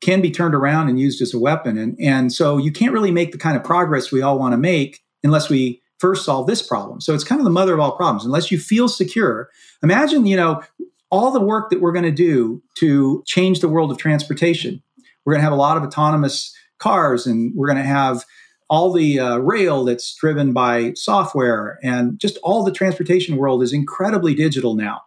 can 0.00 0.20
be 0.20 0.30
turned 0.30 0.54
around 0.54 0.88
and 0.88 1.00
used 1.00 1.22
as 1.22 1.32
a 1.32 1.38
weapon. 1.38 1.78
And, 1.78 1.96
and 2.00 2.32
so 2.32 2.58
you 2.58 2.70
can't 2.70 2.92
really 2.92 3.10
make 3.10 3.32
the 3.32 3.38
kind 3.38 3.56
of 3.56 3.64
progress 3.64 4.12
we 4.12 4.22
all 4.22 4.38
want 4.38 4.52
to 4.52 4.58
make 4.58 5.02
unless 5.24 5.48
we 5.48 5.82
first 5.98 6.24
solve 6.24 6.46
this 6.46 6.62
problem. 6.62 7.00
So 7.00 7.14
it's 7.14 7.24
kind 7.24 7.40
of 7.40 7.44
the 7.44 7.50
mother 7.50 7.74
of 7.74 7.80
all 7.80 7.96
problems. 7.96 8.24
Unless 8.24 8.50
you 8.50 8.58
feel 8.58 8.88
secure, 8.88 9.48
imagine, 9.82 10.26
you 10.26 10.36
know, 10.36 10.62
all 11.10 11.30
the 11.30 11.40
work 11.40 11.70
that 11.70 11.80
we're 11.80 11.92
going 11.92 12.04
to 12.04 12.10
do 12.10 12.62
to 12.74 13.22
change 13.26 13.60
the 13.60 13.68
world 13.68 13.90
of 13.90 13.98
transportation. 13.98 14.82
We're 15.24 15.32
going 15.32 15.40
to 15.40 15.44
have 15.44 15.52
a 15.52 15.56
lot 15.56 15.76
of 15.76 15.82
autonomous 15.82 16.54
cars 16.78 17.26
and 17.26 17.52
we're 17.54 17.68
going 17.68 17.78
to 17.78 17.84
have 17.84 18.24
all 18.68 18.92
the 18.92 19.18
uh, 19.18 19.38
rail 19.38 19.84
that's 19.84 20.14
driven 20.16 20.52
by 20.52 20.92
software 20.94 21.78
and 21.82 22.18
just 22.18 22.36
all 22.42 22.64
the 22.64 22.72
transportation 22.72 23.36
world 23.36 23.62
is 23.62 23.72
incredibly 23.72 24.34
digital 24.34 24.74
now 24.74 25.00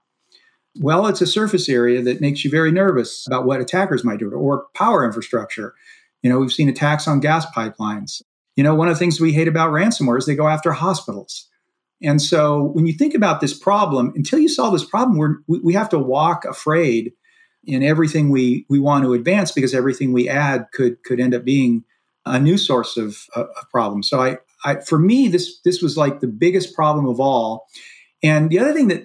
well 0.80 1.08
it's 1.08 1.22
a 1.22 1.28
surface 1.28 1.70
area 1.70 2.02
that 2.02 2.22
makes 2.22 2.44
you 2.44 2.50
very 2.50 2.72
nervous 2.72 3.26
about 3.28 3.46
what 3.46 3.62
attackers 3.62 4.04
might 4.04 4.20
do 4.20 4.32
or 4.32 4.66
power 4.74 5.06
infrastructure 5.06 5.74
you 6.22 6.30
know 6.30 6.40
we've 6.40 6.52
seen 6.52 6.70
attacks 6.70 7.08
on 7.08 7.20
gas 7.20 7.46
pipelines 7.56 8.22
you 8.56 8.64
know 8.64 8.76
one 8.76 8.88
of 8.88 8.96
the 8.96 9.00
things 9.00 9.20
we 9.20 9.34
hate 9.34 9.48
about 9.48 9.72
ransomware 9.72 10.18
is 10.18 10.26
they 10.26 10.36
go 10.36 10.48
after 10.48 10.72
hospitals 10.72 11.48
and 12.02 12.22
so 12.22 12.64
when 12.74 12.86
you 12.86 12.94
think 12.94 13.14
about 13.14 13.42
this 13.42 13.58
problem 13.58 14.14
until 14.16 14.40
you 14.40 14.48
solve 14.48 14.74
this 14.74 14.86
problem 14.86 15.44
we, 15.48 15.60
we 15.60 15.74
have 15.74 15.90
to 15.90 16.00
walk 16.00 16.46
afraid 16.46 17.14
in 17.66 17.84
everything 17.84 18.30
we 18.30 18.66
we 18.70 18.80
want 18.80 19.04
to 19.04 19.14
advance 19.14 19.52
because 19.52 19.74
everything 19.74 20.14
we 20.14 20.30
add 20.30 20.68
could 20.74 21.04
could 21.04 21.20
end 21.20 21.36
up 21.36 21.44
being 21.44 21.84
a 22.26 22.40
new 22.40 22.58
source 22.58 22.98
of, 22.98 23.26
of 23.36 23.48
problems. 23.72 24.10
So 24.10 24.22
I, 24.22 24.38
I 24.64 24.76
for 24.82 25.00
me 25.00 25.28
this 25.28 25.60
this 25.62 25.82
was 25.82 25.98
like 25.98 26.20
the 26.20 26.28
biggest 26.28 26.76
problem 26.76 27.08
of 27.08 27.20
all. 27.20 27.68
And 28.24 28.50
the 28.50 28.60
other 28.60 28.74
thing 28.74 28.88
that 28.90 29.04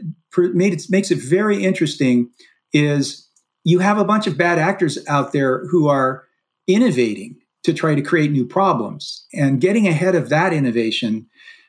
made 0.55 0.73
it 0.73 0.83
makes 0.91 1.11
it 1.11 1.19
very 1.19 1.63
interesting 1.63 2.31
is 2.73 3.29
you 3.63 3.79
have 3.79 3.99
a 3.99 4.05
bunch 4.05 4.27
of 4.27 4.37
bad 4.37 4.59
actors 4.59 4.99
out 5.09 5.33
there 5.33 5.67
who 5.69 5.89
are 5.89 6.25
innovating 6.67 7.37
to 7.63 7.73
try 7.73 7.95
to 7.95 8.03
create 8.03 8.31
new 8.31 8.47
problems. 8.47 9.27
And 9.33 9.61
getting 9.61 9.87
ahead 9.87 10.15
of 10.15 10.29
that 10.29 10.53
innovation 10.53 11.27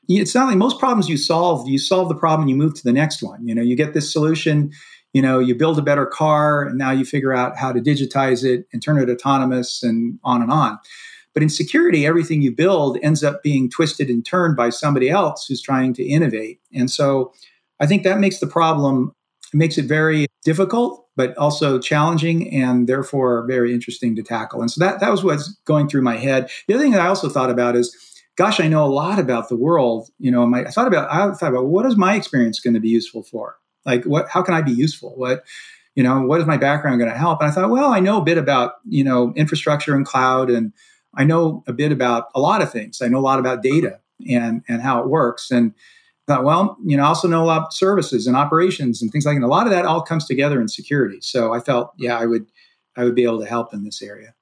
it's 0.07 0.35
not 0.35 0.47
like 0.47 0.57
most 0.57 0.79
problems 0.79 1.09
you 1.09 1.17
solve 1.17 1.67
you 1.67 1.79
solve 1.79 2.09
the 2.09 2.15
problem 2.15 2.47
you 2.47 2.55
move 2.55 2.75
to 2.75 2.83
the 2.83 2.93
next 2.93 3.23
one. 3.23 3.45
You 3.47 3.55
know 3.55 3.61
you 3.61 3.75
get 3.75 3.93
this 3.93 4.11
solution 4.11 4.71
you 5.13 5.21
know 5.21 5.39
you 5.39 5.55
build 5.55 5.79
a 5.79 5.81
better 5.81 6.05
car 6.05 6.63
and 6.63 6.77
now 6.77 6.91
you 6.91 7.05
figure 7.05 7.33
out 7.33 7.57
how 7.57 7.71
to 7.71 7.79
digitize 7.79 8.43
it 8.43 8.67
and 8.71 8.83
turn 8.83 8.97
it 8.97 9.09
autonomous 9.09 9.81
and 9.81 10.19
on 10.23 10.41
and 10.41 10.51
on 10.51 10.77
But 11.35 11.43
in 11.43 11.49
security, 11.49 12.07
everything 12.07 12.41
you 12.41 12.51
build 12.51 12.97
ends 13.03 13.23
up 13.23 13.43
being 13.43 13.69
twisted 13.69 14.09
and 14.09 14.25
turned 14.25 14.55
by 14.55 14.71
somebody 14.71 15.09
else 15.09 15.45
who's 15.45 15.61
trying 15.61 15.93
to 15.95 16.03
innovate. 16.03 16.61
And 16.73 16.89
so 16.89 17.33
I 17.79 17.85
think 17.85 18.03
that 18.03 18.19
makes 18.19 18.39
the 18.39 18.47
problem, 18.47 19.11
makes 19.53 19.77
it 19.77 19.85
very 19.85 20.25
difficult, 20.45 21.05
but 21.17 21.37
also 21.37 21.77
challenging 21.77 22.51
and 22.53 22.87
therefore 22.87 23.45
very 23.47 23.73
interesting 23.73 24.15
to 24.15 24.23
tackle. 24.23 24.61
And 24.61 24.71
so 24.71 24.83
that, 24.83 25.01
that 25.01 25.11
was 25.11 25.23
what's 25.23 25.49
going 25.65 25.89
through 25.89 26.03
my 26.03 26.15
head. 26.15 26.49
The 26.67 26.73
other 26.73 26.83
thing 26.83 26.93
that 26.93 27.01
I 27.01 27.07
also 27.07 27.29
thought 27.29 27.49
about 27.49 27.75
is, 27.75 27.93
gosh, 28.37 28.61
I 28.61 28.69
know 28.69 28.85
a 28.85 28.87
lot 28.87 29.19
about 29.19 29.49
the 29.49 29.57
world. 29.57 30.09
You 30.19 30.31
know, 30.31 30.45
my, 30.45 30.61
I 30.63 30.71
thought 30.71 30.87
about, 30.87 31.11
I 31.11 31.33
thought 31.33 31.51
about 31.51 31.67
what 31.67 31.85
is 31.85 31.97
my 31.97 32.15
experience 32.15 32.61
going 32.61 32.73
to 32.75 32.79
be 32.79 32.89
useful 32.89 33.23
for? 33.23 33.57
Like, 33.85 34.05
what, 34.05 34.29
how 34.29 34.41
can 34.41 34.53
I 34.53 34.61
be 34.61 34.71
useful? 34.71 35.13
What, 35.17 35.43
you 35.95 36.03
know, 36.03 36.21
what 36.21 36.39
is 36.39 36.47
my 36.47 36.57
background 36.57 36.99
going 36.99 37.11
to 37.11 37.17
help? 37.17 37.41
And 37.41 37.49
I 37.49 37.53
thought, 37.53 37.69
well, 37.69 37.93
I 37.93 37.99
know 37.99 38.21
a 38.21 38.23
bit 38.23 38.37
about, 38.37 38.75
you 38.87 39.03
know, 39.03 39.33
infrastructure 39.35 39.95
and 39.95 40.05
cloud, 40.05 40.49
and 40.49 40.73
I 41.15 41.23
know 41.23 41.63
a 41.67 41.73
bit 41.73 41.91
about 41.91 42.29
a 42.35 42.39
lot 42.39 42.61
of 42.61 42.71
things. 42.71 43.01
I 43.01 43.07
know 43.07 43.19
a 43.19 43.21
lot 43.21 43.39
about 43.39 43.63
data 43.63 43.99
and 44.29 44.63
and 44.67 44.81
how 44.81 45.01
it 45.01 45.07
works. 45.07 45.51
And 45.51 45.73
thought, 46.27 46.43
well, 46.43 46.77
you 46.83 46.97
know, 46.97 47.03
I 47.03 47.07
also 47.07 47.27
know 47.27 47.43
a 47.43 47.45
lot 47.45 47.57
about 47.57 47.73
services 47.73 48.27
and 48.27 48.35
operations 48.35 49.01
and 49.01 49.11
things 49.11 49.25
like 49.25 49.33
that. 49.33 49.37
And 49.37 49.45
a 49.45 49.47
lot 49.49 49.67
of 49.67 49.71
that 49.71 49.85
all 49.85 50.01
comes 50.01 50.25
together 50.25 50.59
in 50.59 50.67
security. 50.67 51.19
So 51.21 51.53
I 51.53 51.59
felt, 51.59 51.93
yeah, 51.97 52.17
I 52.17 52.25
would 52.25 52.47
I 52.97 53.03
would 53.03 53.15
be 53.15 53.23
able 53.23 53.39
to 53.39 53.45
help 53.45 53.73
in 53.73 53.83
this 53.83 54.01
area. 54.01 54.33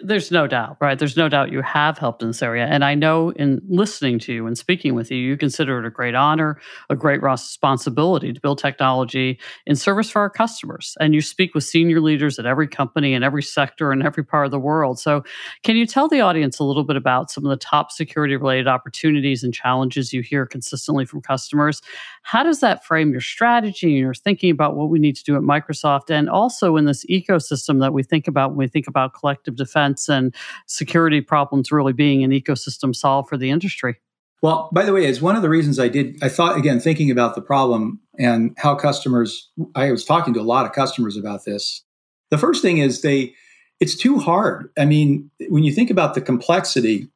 There's 0.00 0.30
no 0.30 0.46
doubt, 0.46 0.76
right? 0.80 0.96
There's 0.96 1.16
no 1.16 1.28
doubt 1.28 1.50
you 1.50 1.60
have 1.60 1.98
helped 1.98 2.22
in 2.22 2.28
this 2.28 2.40
area. 2.40 2.66
And 2.66 2.84
I 2.84 2.94
know 2.94 3.30
in 3.30 3.60
listening 3.68 4.20
to 4.20 4.32
you 4.32 4.46
and 4.46 4.56
speaking 4.56 4.94
with 4.94 5.10
you, 5.10 5.16
you 5.16 5.36
consider 5.36 5.80
it 5.80 5.84
a 5.84 5.90
great 5.90 6.14
honor, 6.14 6.60
a 6.88 6.94
great 6.94 7.20
responsibility 7.20 8.32
to 8.32 8.40
build 8.40 8.58
technology 8.58 9.40
in 9.66 9.74
service 9.74 10.08
for 10.08 10.20
our 10.20 10.30
customers. 10.30 10.96
And 11.00 11.16
you 11.16 11.20
speak 11.20 11.52
with 11.52 11.64
senior 11.64 12.00
leaders 12.00 12.38
at 12.38 12.46
every 12.46 12.68
company 12.68 13.12
in 13.12 13.24
every 13.24 13.42
sector 13.42 13.92
in 13.92 14.02
every 14.06 14.24
part 14.24 14.44
of 14.44 14.52
the 14.52 14.60
world. 14.60 15.00
So, 15.00 15.24
can 15.64 15.74
you 15.74 15.84
tell 15.84 16.06
the 16.06 16.20
audience 16.20 16.60
a 16.60 16.64
little 16.64 16.84
bit 16.84 16.94
about 16.94 17.32
some 17.32 17.44
of 17.44 17.50
the 17.50 17.56
top 17.56 17.90
security 17.90 18.36
related 18.36 18.68
opportunities 18.68 19.42
and 19.42 19.52
challenges 19.52 20.12
you 20.12 20.22
hear 20.22 20.46
consistently 20.46 21.04
from 21.06 21.22
customers? 21.22 21.82
How 22.22 22.44
does 22.44 22.60
that 22.60 22.84
frame 22.84 23.10
your 23.10 23.20
strategy 23.20 23.88
and 23.88 23.98
your 23.98 24.14
thinking 24.14 24.52
about 24.52 24.76
what 24.76 24.90
we 24.90 25.00
need 25.00 25.16
to 25.16 25.24
do 25.24 25.34
at 25.34 25.42
Microsoft 25.42 26.08
and 26.08 26.30
also 26.30 26.76
in 26.76 26.84
this 26.84 27.04
ecosystem 27.06 27.80
that 27.80 27.92
we 27.92 28.04
think 28.04 28.28
about 28.28 28.50
when 28.50 28.58
we 28.58 28.68
think 28.68 28.86
about 28.86 29.12
collective 29.12 29.56
defense? 29.56 29.71
Defense 29.72 30.08
and 30.08 30.34
security 30.66 31.20
problems 31.20 31.72
really 31.72 31.92
being 31.92 32.22
an 32.22 32.30
ecosystem 32.30 32.94
solve 32.94 33.28
for 33.28 33.36
the 33.36 33.50
industry. 33.50 33.96
Well, 34.42 34.68
by 34.72 34.84
the 34.84 34.92
way, 34.92 35.04
is 35.04 35.22
one 35.22 35.36
of 35.36 35.42
the 35.42 35.48
reasons 35.48 35.78
I 35.78 35.88
did, 35.88 36.18
I 36.22 36.28
thought, 36.28 36.56
again, 36.56 36.80
thinking 36.80 37.10
about 37.10 37.36
the 37.36 37.42
problem 37.42 38.00
and 38.18 38.54
how 38.58 38.74
customers, 38.74 39.50
I 39.74 39.92
was 39.92 40.04
talking 40.04 40.34
to 40.34 40.40
a 40.40 40.42
lot 40.42 40.66
of 40.66 40.72
customers 40.72 41.16
about 41.16 41.44
this. 41.44 41.84
The 42.30 42.38
first 42.38 42.60
thing 42.60 42.78
is 42.78 43.02
they, 43.02 43.34
it's 43.78 43.96
too 43.96 44.18
hard. 44.18 44.70
I 44.76 44.84
mean, 44.84 45.30
when 45.48 45.62
you 45.62 45.72
think 45.72 45.90
about 45.90 46.14
the 46.14 46.20
complexity 46.20 47.08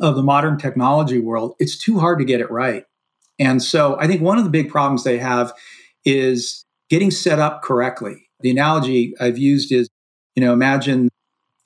of 0.00 0.16
the 0.16 0.22
modern 0.22 0.56
technology 0.56 1.18
world, 1.18 1.54
it's 1.58 1.76
too 1.76 1.98
hard 1.98 2.18
to 2.18 2.24
get 2.24 2.40
it 2.40 2.50
right. 2.50 2.84
And 3.38 3.62
so 3.62 3.98
I 4.00 4.06
think 4.06 4.22
one 4.22 4.38
of 4.38 4.44
the 4.44 4.50
big 4.50 4.70
problems 4.70 5.04
they 5.04 5.18
have 5.18 5.52
is 6.04 6.64
getting 6.88 7.10
set 7.10 7.38
up 7.38 7.62
correctly. 7.62 8.28
The 8.40 8.50
analogy 8.50 9.14
I've 9.20 9.38
used 9.38 9.70
is, 9.70 9.88
you 10.34 10.42
know, 10.42 10.52
imagine 10.52 11.10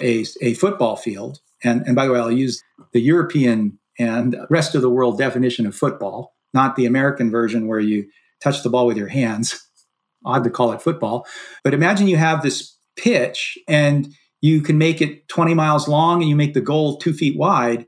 a, 0.01 0.25
a 0.41 0.55
football 0.55 0.97
field. 0.97 1.41
And, 1.65 1.83
and 1.87 1.95
by 1.95 2.07
the 2.07 2.13
way, 2.13 2.19
I'll 2.19 2.31
use 2.31 2.63
the 2.93 3.01
European 3.01 3.79
and 3.99 4.37
rest 4.51 4.75
of 4.75 4.83
the 4.83 4.91
world 4.91 5.19
definition 5.19 5.67
of 5.67 5.75
football, 5.75 6.35
not 6.55 6.77
the 6.77 6.87
American 6.87 7.31
version 7.31 7.67
where 7.67 7.81
you 7.81 8.09
touch 8.43 8.63
the 8.63 8.71
ball 8.71 8.87
with 8.87 8.97
your 8.97 9.09
hands. 9.09 9.67
Odd 10.25 10.45
to 10.45 10.51
call 10.51 10.73
it 10.73 10.81
football. 10.81 11.27
But 11.65 11.75
imagine 11.75 12.07
you 12.07 12.17
have 12.17 12.43
this 12.43 12.77
pitch 12.97 13.59
and 13.69 14.15
you 14.41 14.61
can 14.61 14.79
make 14.79 15.01
it 15.01 15.29
20 15.29 15.55
miles 15.55 15.89
long 15.89 16.21
and 16.21 16.29
you 16.29 16.37
make 16.37 16.55
the 16.55 16.61
goal 16.61 16.97
two 16.97 17.13
feet 17.13 17.37
wide. 17.37 17.87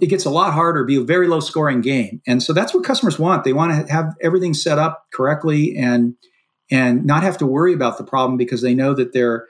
It 0.00 0.06
gets 0.06 0.24
a 0.24 0.30
lot 0.30 0.52
harder, 0.52 0.84
be 0.84 0.96
a 0.96 1.02
very 1.02 1.26
low 1.26 1.40
scoring 1.40 1.80
game. 1.80 2.20
And 2.26 2.42
so 2.42 2.52
that's 2.52 2.74
what 2.74 2.84
customers 2.84 3.18
want. 3.18 3.44
They 3.44 3.52
want 3.52 3.86
to 3.86 3.92
have 3.92 4.14
everything 4.20 4.52
set 4.52 4.78
up 4.78 5.06
correctly 5.12 5.76
and 5.76 6.14
and 6.70 7.04
not 7.04 7.22
have 7.22 7.38
to 7.38 7.46
worry 7.46 7.72
about 7.72 7.96
the 7.96 8.04
problem 8.04 8.36
because 8.36 8.60
they 8.60 8.74
know 8.74 8.92
that 8.94 9.12
they're 9.12 9.46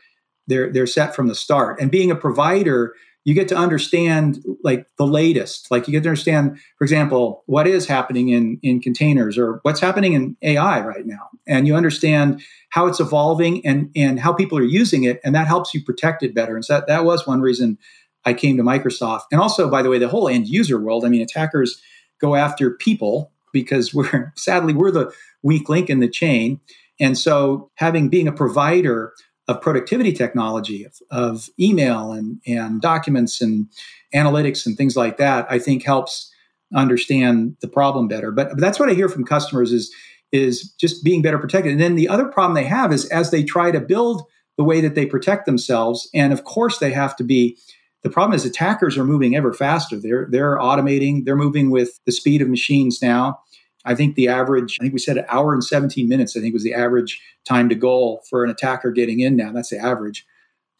they're 0.47 0.73
they're 0.73 0.87
set 0.87 1.15
from 1.15 1.29
the 1.29 1.35
start. 1.35 1.81
And 1.81 1.91
being 1.91 2.11
a 2.11 2.17
provider, 2.17 2.95
you 3.25 3.35
get 3.35 3.49
to 3.49 3.57
understand 3.57 4.45
like 4.63 4.87
the 4.99 5.07
latest. 5.07 5.69
Like 5.71 5.89
you 5.89 5.93
get 5.93 6.05
to 6.05 6.09
understand, 6.09 6.59
for 6.79 6.85
example, 6.85 7.43
what 7.47 7.67
is 7.67 7.87
happening 7.87 8.29
in 8.29 8.59
in 8.63 8.81
containers 8.81 9.37
or 9.37 9.61
what's 9.63 9.81
happening 9.81 10.13
in 10.13 10.37
AI 10.43 10.81
right 10.81 11.05
now, 11.05 11.29
and 11.47 11.67
you 11.67 11.75
understand 11.75 12.41
how 12.71 12.87
it's 12.87 13.01
evolving 13.01 13.67
and 13.67 13.91
and 13.97 14.21
how 14.21 14.33
people 14.33 14.57
are 14.59 14.63
using 14.63 15.05
it, 15.05 15.21
and 15.25 15.35
that 15.35 15.47
helps 15.47 15.75
you 15.75 15.83
protect 15.83 16.23
it 16.23 16.35
better. 16.35 16.55
And 16.55 16.65
so 16.65 16.75
that 16.75 16.87
that 16.87 17.05
was 17.05 17.27
one 17.27 17.41
reason 17.41 17.79
I 18.25 18.35
came 18.35 18.57
to 18.59 18.63
Microsoft. 18.63 19.23
And 19.33 19.41
also, 19.41 19.71
by 19.71 19.83
the 19.83 19.89
way, 19.89 19.99
the 19.99 20.09
whole 20.09 20.29
end 20.29 20.49
user 20.49 20.79
world. 20.79 21.05
I 21.05 21.09
mean, 21.09 21.23
attackers 21.23 21.81
go 22.21 22.35
after 22.35 22.71
people 22.71 23.33
because 23.53 23.95
we're 23.95 24.33
sadly 24.37 24.75
we're 24.75 24.91
the 24.91 25.13
weak 25.43 25.69
link 25.69 25.89
in 25.91 26.01
the 26.01 26.09
chain. 26.09 26.61
And 27.01 27.17
so 27.17 27.71
having 27.75 28.09
being 28.09 28.29
a 28.29 28.33
provider 28.33 29.13
of 29.49 29.61
productivity 29.61 30.13
technology, 30.13 30.85
of, 30.85 30.99
of 31.11 31.49
email 31.59 32.13
and, 32.13 32.41
and 32.47 32.81
documents 32.81 33.41
and 33.41 33.69
analytics 34.15 34.67
and 34.67 34.77
things 34.77 34.97
like 34.97 35.19
that, 35.19 35.47
I 35.51 35.59
think 35.59 35.85
helps 35.85 36.33
understand 36.75 37.57
the 37.61 37.69
problem 37.69 38.09
better. 38.09 38.33
But, 38.33 38.51
but 38.51 38.61
that's 38.61 38.81
what 38.81 38.89
I 38.89 38.95
hear 38.95 39.09
from 39.09 39.25
customers 39.25 39.73
is, 39.73 39.95
is 40.33 40.73
just 40.73 41.05
being 41.05 41.23
better 41.23 41.39
protected. 41.39 41.73
And 41.73 41.81
then 41.81 41.95
the 41.95 42.09
other 42.09 42.27
problem 42.27 42.55
they 42.55 42.65
have 42.65 42.93
is 42.93 43.07
as 43.07 43.31
they 43.31 43.45
try 43.45 43.71
to 43.71 43.81
build 43.81 44.23
the 44.57 44.65
way 44.65 44.81
that 44.81 44.95
they 44.95 45.07
protect 45.07 45.47
themselves, 45.47 46.09
and 46.15 46.33
of 46.33 46.45
course 46.45 46.79
they 46.79 46.91
have 46.91 47.15
to 47.17 47.25
be 47.25 47.57
the 48.03 48.11
problem 48.11 48.35
is 48.35 48.45
attackers 48.45 48.97
are 48.97 49.05
moving 49.05 49.35
ever 49.35 49.53
faster. 49.53 49.97
They're 49.99 50.29
they're 50.31 50.59
automating, 50.59 51.25
they're 51.25 51.35
moving 51.35 51.71
with 51.71 51.99
the 52.05 52.13
speed 52.13 52.41
of 52.41 52.49
machines 52.49 53.03
now. 53.03 53.41
I 53.87 53.95
think 53.95 54.15
the 54.15 54.29
average, 54.29 54.77
I 54.81 54.85
think 54.85 54.93
we 54.93 54.99
said 54.99 55.17
an 55.17 55.25
hour 55.29 55.53
and 55.53 55.65
17 55.65 56.09
minutes, 56.09 56.37
I 56.37 56.41
think 56.41 56.53
was 56.53 56.65
the 56.65 56.75
average 56.75 57.21
time 57.45 57.69
to 57.69 57.75
goal 57.75 58.23
for 58.29 58.45
an 58.45 58.51
attacker 58.51 58.91
getting 58.91 59.21
in 59.21 59.37
now. 59.37 59.53
That's 59.53 59.71
the 59.71 59.79
average. 59.79 60.27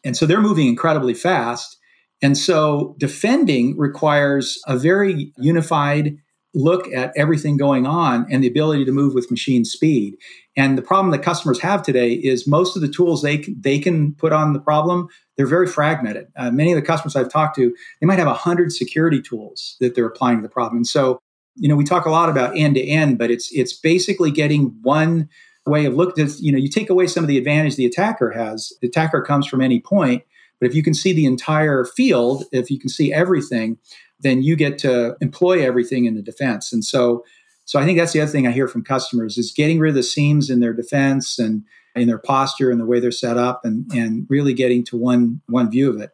And 0.03 0.15
so 0.15 0.25
they're 0.25 0.41
moving 0.41 0.67
incredibly 0.67 1.13
fast. 1.13 1.77
And 2.21 2.37
so 2.37 2.95
defending 2.99 3.77
requires 3.77 4.59
a 4.67 4.77
very 4.77 5.31
unified 5.37 6.17
look 6.53 6.91
at 6.93 7.13
everything 7.15 7.57
going 7.57 7.85
on 7.85 8.25
and 8.31 8.43
the 8.43 8.47
ability 8.47 8.83
to 8.85 8.91
move 8.91 9.13
with 9.13 9.29
machine 9.29 9.63
speed. 9.63 10.15
And 10.55 10.77
the 10.77 10.81
problem 10.81 11.11
that 11.11 11.21
customers 11.21 11.59
have 11.59 11.83
today 11.83 12.13
is 12.13 12.47
most 12.47 12.75
of 12.75 12.81
the 12.81 12.87
tools 12.87 13.21
they 13.21 13.37
they 13.59 13.79
can 13.79 14.15
put 14.15 14.33
on 14.33 14.53
the 14.53 14.59
problem, 14.59 15.07
they're 15.35 15.45
very 15.45 15.67
fragmented. 15.67 16.27
Uh, 16.35 16.49
many 16.49 16.71
of 16.71 16.75
the 16.75 16.85
customers 16.85 17.15
I've 17.15 17.31
talked 17.31 17.55
to, 17.57 17.75
they 18.01 18.07
might 18.07 18.17
have 18.17 18.27
100 18.27 18.71
security 18.71 19.21
tools 19.21 19.77
that 19.79 19.93
they're 19.93 20.07
applying 20.07 20.37
to 20.37 20.41
the 20.41 20.49
problem. 20.49 20.77
And 20.77 20.87
so 20.87 21.19
you 21.57 21.67
know, 21.67 21.75
we 21.75 21.83
talk 21.83 22.05
a 22.05 22.11
lot 22.11 22.29
about 22.29 22.57
end 22.57 22.75
to 22.75 22.81
end, 22.81 23.17
but 23.17 23.31
it's 23.31 23.49
it's 23.51 23.73
basically 23.73 24.31
getting 24.31 24.77
one 24.81 25.29
way 25.65 25.85
of 25.85 25.95
looking 25.95 26.23
at, 26.25 26.39
you 26.39 26.51
know, 26.51 26.57
you 26.57 26.69
take 26.69 26.89
away 26.89 27.07
some 27.07 27.23
of 27.23 27.27
the 27.27 27.37
advantage 27.37 27.75
the 27.75 27.85
attacker 27.85 28.31
has. 28.31 28.71
The 28.81 28.87
attacker 28.87 29.21
comes 29.21 29.47
from 29.47 29.61
any 29.61 29.79
point, 29.79 30.23
but 30.59 30.69
if 30.69 30.75
you 30.75 30.83
can 30.83 30.93
see 30.93 31.13
the 31.13 31.25
entire 31.25 31.83
field, 31.83 32.45
if 32.51 32.71
you 32.71 32.79
can 32.79 32.89
see 32.89 33.11
everything, 33.11 33.77
then 34.19 34.41
you 34.41 34.55
get 34.55 34.77
to 34.79 35.15
employ 35.19 35.65
everything 35.65 36.05
in 36.05 36.15
the 36.15 36.21
defense. 36.21 36.71
And 36.71 36.83
so 36.83 37.23
so 37.65 37.79
I 37.79 37.85
think 37.85 37.99
that's 37.99 38.13
the 38.13 38.21
other 38.21 38.31
thing 38.31 38.47
I 38.47 38.51
hear 38.51 38.69
from 38.69 38.83
customers 38.83 39.37
is 39.37 39.51
getting 39.51 39.79
rid 39.79 39.89
of 39.89 39.95
the 39.95 40.03
seams 40.03 40.49
in 40.49 40.61
their 40.61 40.73
defense 40.73 41.37
and 41.37 41.63
in 41.95 42.07
their 42.07 42.17
posture 42.17 42.71
and 42.71 42.79
the 42.79 42.85
way 42.85 42.99
they're 42.99 43.11
set 43.11 43.37
up 43.37 43.61
and 43.65 43.91
and 43.93 44.25
really 44.29 44.53
getting 44.53 44.85
to 44.85 44.97
one 44.97 45.41
one 45.47 45.69
view 45.69 45.89
of 45.89 45.99
it. 45.99 46.11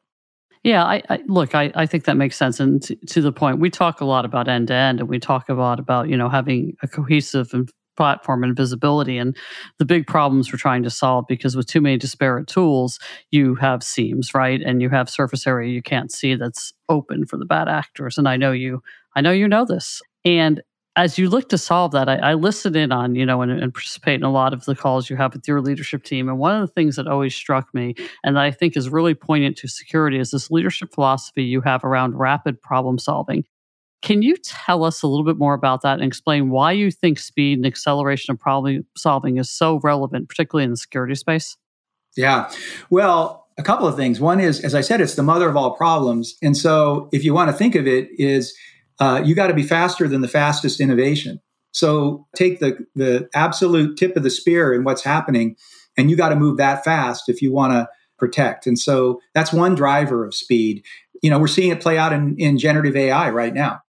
Yeah, 0.64 0.84
I, 0.86 1.04
I 1.10 1.20
look. 1.28 1.56
I, 1.56 1.72
I 1.76 1.86
think 1.86 2.06
that 2.06 2.16
makes 2.16 2.38
sense, 2.38 2.60
and 2.60 2.82
to, 2.84 2.96
to 3.08 3.22
the 3.22 3.34
point, 3.34 3.60
we 3.60 3.70
talk 3.70 4.00
a 4.00 4.06
lot 4.06 4.24
about 4.24 4.48
end 4.48 4.70
to 4.70 4.74
end, 4.74 5.00
and 5.02 5.10
we 5.10 5.20
talk 5.20 5.50
a 5.50 5.54
lot 5.54 5.80
about 5.80 6.08
you 6.08 6.16
know 6.16 6.30
having 6.30 6.76
a 6.82 6.88
cohesive 6.88 7.54
and 7.54 7.70
platform 7.98 8.44
and 8.44 8.56
visibility. 8.56 9.18
And 9.18 9.36
the 9.78 9.86
big 9.86 10.08
problems 10.08 10.52
we're 10.52 10.58
trying 10.58 10.84
to 10.84 10.90
solve 10.90 11.26
because 11.28 11.56
with 11.56 11.68
too 11.68 11.82
many 11.82 11.98
disparate 11.98 12.48
tools 12.48 12.98
you 13.30 13.54
have 13.56 13.84
seams 13.84 14.34
right? 14.34 14.62
And 14.62 14.82
you 14.82 14.90
have 14.90 15.10
surface 15.10 15.46
area 15.46 15.72
you 15.72 15.82
can't 15.84 16.12
see 16.12 16.34
that's 16.36 16.74
open 16.90 17.26
for 17.28 17.38
the 17.38 17.46
bad 17.46 17.68
actors. 17.68 18.18
And 18.18 18.28
i 18.28 18.36
know 18.36 18.52
you 18.52 18.82
i 19.16 19.22
know 19.22 19.32
you 19.32 19.48
know 19.48 19.64
this. 19.66 20.02
And 20.26 20.62
as 20.96 21.18
you 21.18 21.30
look 21.30 21.50
to 21.50 21.58
solve 21.58 21.92
that, 21.92 22.08
I, 22.08 22.18
I 22.18 22.34
listen 22.36 22.76
in 22.76 22.92
on, 22.92 23.16
you 23.16 23.26
know, 23.26 23.42
and, 23.42 23.52
and, 23.52 23.74
participate 23.74 24.16
in 24.16 24.24
a 24.24 24.32
lot 24.32 24.54
of 24.54 24.66
the 24.66 24.76
calls 24.76 25.10
you 25.10 25.16
have 25.16 25.34
with 25.34 25.48
your 25.48 25.60
leadership 25.60 26.04
team. 26.04 26.30
And 26.30 26.38
one 26.38 26.56
of 26.56 26.62
the 26.62 26.74
things 26.74 26.98
that 26.98 27.08
always 27.08 27.34
struck 27.34 27.74
me 27.74 27.96
and 28.24 28.36
that 28.36 28.44
I 28.44 28.52
think 28.52 28.78
is 28.78 28.90
really 28.90 29.16
poignant 29.16 29.58
to 29.58 29.68
security 29.68 30.20
is 30.20 30.32
this 30.32 30.52
leadership 30.52 30.94
philosophy 30.94 31.44
you 31.44 31.62
have 31.62 31.84
around 31.84 32.20
rapid 32.20 32.62
problem 32.62 33.00
solving. 33.00 33.44
Can 34.04 34.22
you 34.22 34.36
tell 34.38 34.84
us 34.84 35.02
a 35.02 35.08
little 35.08 35.26
bit 35.26 35.38
more 35.38 35.54
about 35.54 35.82
that 35.82 35.94
and 35.94 36.04
explain 36.04 36.50
why 36.50 36.74
you 36.74 36.92
think 36.92 37.18
speed 37.18 37.58
and 37.58 37.66
acceleration 37.66 38.34
of 38.34 38.40
problem 38.40 38.86
solving 38.96 39.38
is 39.38 39.50
so 39.50 39.80
relevant, 39.82 40.30
particularly 40.30 40.66
in 40.66 40.72
the 40.72 40.78
security 40.78 41.16
space? 41.16 41.58
Yeah. 42.16 42.52
Well, 42.90 43.48
a 43.58 43.64
couple 43.64 43.88
of 43.88 43.96
things. 43.96 44.20
One 44.20 44.40
is, 44.40 44.60
as 44.64 44.76
I 44.76 44.82
said, 44.82 45.00
it's 45.02 45.16
the 45.16 45.24
mother 45.24 45.48
of 45.48 45.56
all 45.56 45.76
problems. 45.76 46.36
And 46.44 46.56
so 46.56 47.10
if 47.12 47.24
you 47.24 47.34
want 47.34 47.50
to 47.50 47.58
think 47.58 47.76
of 47.76 47.88
it, 47.88 48.10
is 48.20 48.54
uh, 49.04 49.22
you 49.22 49.36
got 49.36 49.48
to 49.48 49.54
be 49.54 49.64
faster 49.64 50.08
than 50.08 50.22
the 50.22 50.30
fastest 50.30 50.80
innovation. 50.80 51.42
So 51.72 52.26
take 52.38 52.60
the 52.62 52.78
the 52.96 53.28
absolute 53.34 53.98
tip 53.98 54.16
of 54.16 54.24
the 54.24 54.30
spear 54.30 54.74
in 54.74 54.86
what's 54.86 55.04
happening, 55.04 55.58
and 55.98 56.10
you 56.10 56.16
got 56.16 56.30
to 56.30 56.38
move 56.38 56.56
that 56.58 56.86
fast 56.86 57.28
if 57.28 57.42
you 57.42 57.52
want 57.52 57.74
to 57.74 57.90
protect. 58.18 58.66
And 58.66 58.80
so 58.80 59.20
that's 59.34 59.52
one 59.52 59.76
driver 59.76 60.26
of 60.26 60.34
speed. 60.34 60.86
you 61.22 61.30
know, 61.30 61.38
we're 61.38 61.48
seeing 61.48 61.72
it 61.72 61.82
play 61.82 61.98
out 61.98 62.14
in, 62.14 62.36
in 62.38 62.58
generative 62.58 62.96
AI 62.96 63.30
right 63.30 63.54
now. 63.54 63.82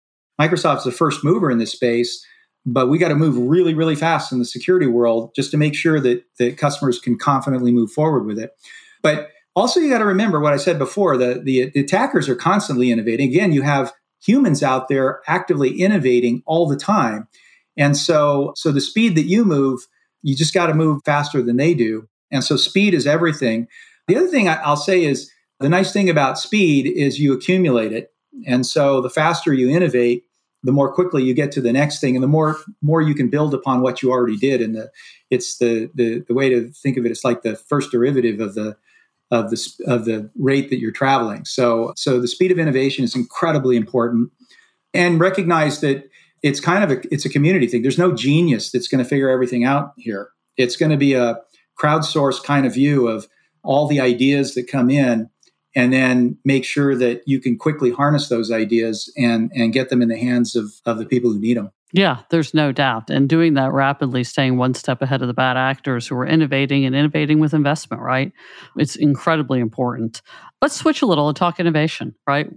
Microsoft's 0.42 0.86
the 0.86 0.92
first 0.92 1.24
mover 1.24 1.52
in 1.52 1.60
this 1.60 1.72
space, 1.72 2.26
but 2.66 2.90
we 2.90 2.98
got 2.98 3.10
to 3.10 3.16
move 3.16 3.38
really, 3.38 3.76
really 3.76 3.96
fast 3.96 4.32
in 4.32 4.40
the 4.40 4.46
security 4.46 4.88
world 4.88 5.32
just 5.36 5.52
to 5.52 5.58
make 5.58 5.76
sure 5.76 6.00
that, 6.00 6.24
that 6.40 6.58
customers 6.58 7.00
can 7.00 7.20
confidently 7.20 7.72
move 7.72 7.92
forward 7.92 8.26
with 8.26 8.40
it. 8.40 8.52
But 9.04 9.30
also, 9.56 9.80
you 9.80 9.92
got 9.92 10.00
to 10.00 10.06
remember 10.06 10.40
what 10.40 10.54
I 10.54 10.58
said 10.58 10.80
before 10.80 11.18
the, 11.18 11.42
the, 11.44 11.70
the 11.70 11.82
attackers 11.82 12.28
are 12.28 12.36
constantly 12.36 12.92
innovating. 12.92 13.30
Again, 13.30 13.52
you 13.52 13.62
have 13.62 13.94
humans 14.24 14.64
out 14.64 14.88
there 14.88 15.22
actively 15.28 15.82
innovating 15.82 16.44
all 16.46 16.68
the 16.68 16.78
time. 16.78 17.28
And 17.78 17.98
so, 17.98 18.54
so 18.56 18.72
the 18.72 18.82
speed 18.82 19.16
that 19.16 19.26
you 19.26 19.44
move, 19.44 19.88
you 20.22 20.36
just 20.36 20.54
got 20.54 20.68
to 20.68 20.74
move 20.74 21.02
faster 21.06 21.42
than 21.42 21.58
they 21.58 21.74
do. 21.74 22.08
And 22.32 22.44
so 22.44 22.56
speed 22.56 22.94
is 22.94 23.06
everything. 23.06 23.68
The 24.08 24.16
other 24.16 24.28
thing 24.28 24.48
I'll 24.50 24.78
say 24.78 25.04
is 25.04 25.32
the 25.60 25.70
nice 25.70 25.92
thing 25.94 26.10
about 26.10 26.40
speed 26.40 26.88
is 26.88 27.20
you 27.20 27.34
accumulate 27.34 27.94
it. 27.94 28.12
And 28.48 28.66
so 28.66 29.02
the 29.02 29.10
faster 29.10 29.54
you 29.54 29.70
innovate, 29.70 30.24
the 30.64 30.72
more 30.72 30.92
quickly 30.92 31.24
you 31.24 31.34
get 31.34 31.52
to 31.54 31.62
the 31.62 31.74
next 31.74 32.00
thing 32.00 32.16
and 32.16 32.24
the 32.24 32.28
more 32.28 32.58
more 32.82 33.02
you 33.02 33.14
can 33.14 33.30
build 33.30 33.54
upon 33.54 33.82
what 33.82 34.02
you 34.02 34.12
already 34.12 34.38
did. 34.38 34.62
And 34.62 34.76
the 34.76 34.90
it's 35.30 35.58
the 35.58 35.90
the, 35.94 36.24
the 36.28 36.34
way 36.34 36.50
to 36.50 36.70
think 36.70 36.98
of 36.98 37.06
it 37.06 37.10
it 37.10 37.12
is 37.12 37.24
like 37.24 37.44
the 37.44 37.56
first 37.56 37.92
derivative 37.92 38.40
of 38.40 38.56
the 38.56 38.78
of 39.34 39.50
the 39.50 39.70
of 39.88 40.06
the 40.06 40.30
rate 40.38 40.70
that 40.70 40.80
you're 40.80 40.92
traveling. 40.92 41.44
So 41.44 41.94
so 41.98 42.22
the 42.22 42.28
speed 42.28 42.52
of 42.52 42.60
innovation 42.60 43.04
is 43.04 43.16
incredibly 43.16 43.76
important, 43.76 44.32
and 44.94 45.20
recognize 45.20 45.82
that 45.82 46.08
it's 46.44 46.60
kind 46.60 46.84
of 46.84 46.92
a 46.92 47.02
it's 47.12 47.26
a 47.26 47.30
community 47.30 47.68
thing. 47.68 47.82
There's 47.82 47.98
no 47.98 48.14
genius 48.14 48.72
that's 48.72 48.88
going 48.88 49.04
to 49.04 49.10
figure 49.10 49.30
everything 49.30 49.64
out 49.66 49.94
here. 49.98 50.30
It's 50.56 50.78
going 50.78 50.92
to 50.92 50.98
be 50.98 51.16
a 51.16 51.40
crowdsourced 51.82 52.44
kind 52.44 52.68
of 52.68 52.76
view 52.76 53.08
of 53.08 53.28
all 53.64 53.88
the 53.88 54.00
ideas 54.00 54.54
that 54.54 54.68
come 54.68 54.92
in 54.92 55.30
and 55.76 55.92
then 55.92 56.38
make 56.46 56.64
sure 56.64 56.96
that 56.96 57.24
you 57.26 57.40
can 57.40 57.58
quickly 57.58 57.90
harness 57.90 58.30
those 58.30 58.52
ideas 58.52 59.12
and 59.18 59.52
and 59.56 59.74
get 59.74 59.90
them 59.90 60.04
in 60.04 60.10
the 60.10 60.20
hands 60.20 60.56
of 60.56 60.74
of 60.86 61.00
the 61.00 61.08
people 61.08 61.32
who 61.32 61.40
need 61.40 61.58
them 61.58 61.72
yeah, 61.96 62.22
there's 62.32 62.56
no 62.56 62.72
doubt. 62.72 63.12
And 63.12 63.30
doing 63.30 63.54
that 63.54 63.72
rapidly, 63.72 64.24
staying 64.24 64.58
one 64.58 64.74
step 64.74 65.04
ahead 65.04 65.22
of 65.22 65.28
the 65.28 65.34
bad 65.34 65.58
actors 65.58 66.08
who 66.08 66.16
are 66.16 66.26
innovating 66.26 66.86
and 66.86 66.96
innovating 66.96 67.40
with 67.40 67.54
investment, 67.54 68.02
right? 68.02 68.32
It's 68.78 68.96
incredibly 68.96 69.60
important. 69.60 70.24
Let's 70.60 70.76
switch 70.76 71.04
a 71.04 71.06
little 71.06 71.28
and 71.28 71.38
talk 71.38 71.60
innovation, 71.60 72.16
right? 72.26 72.50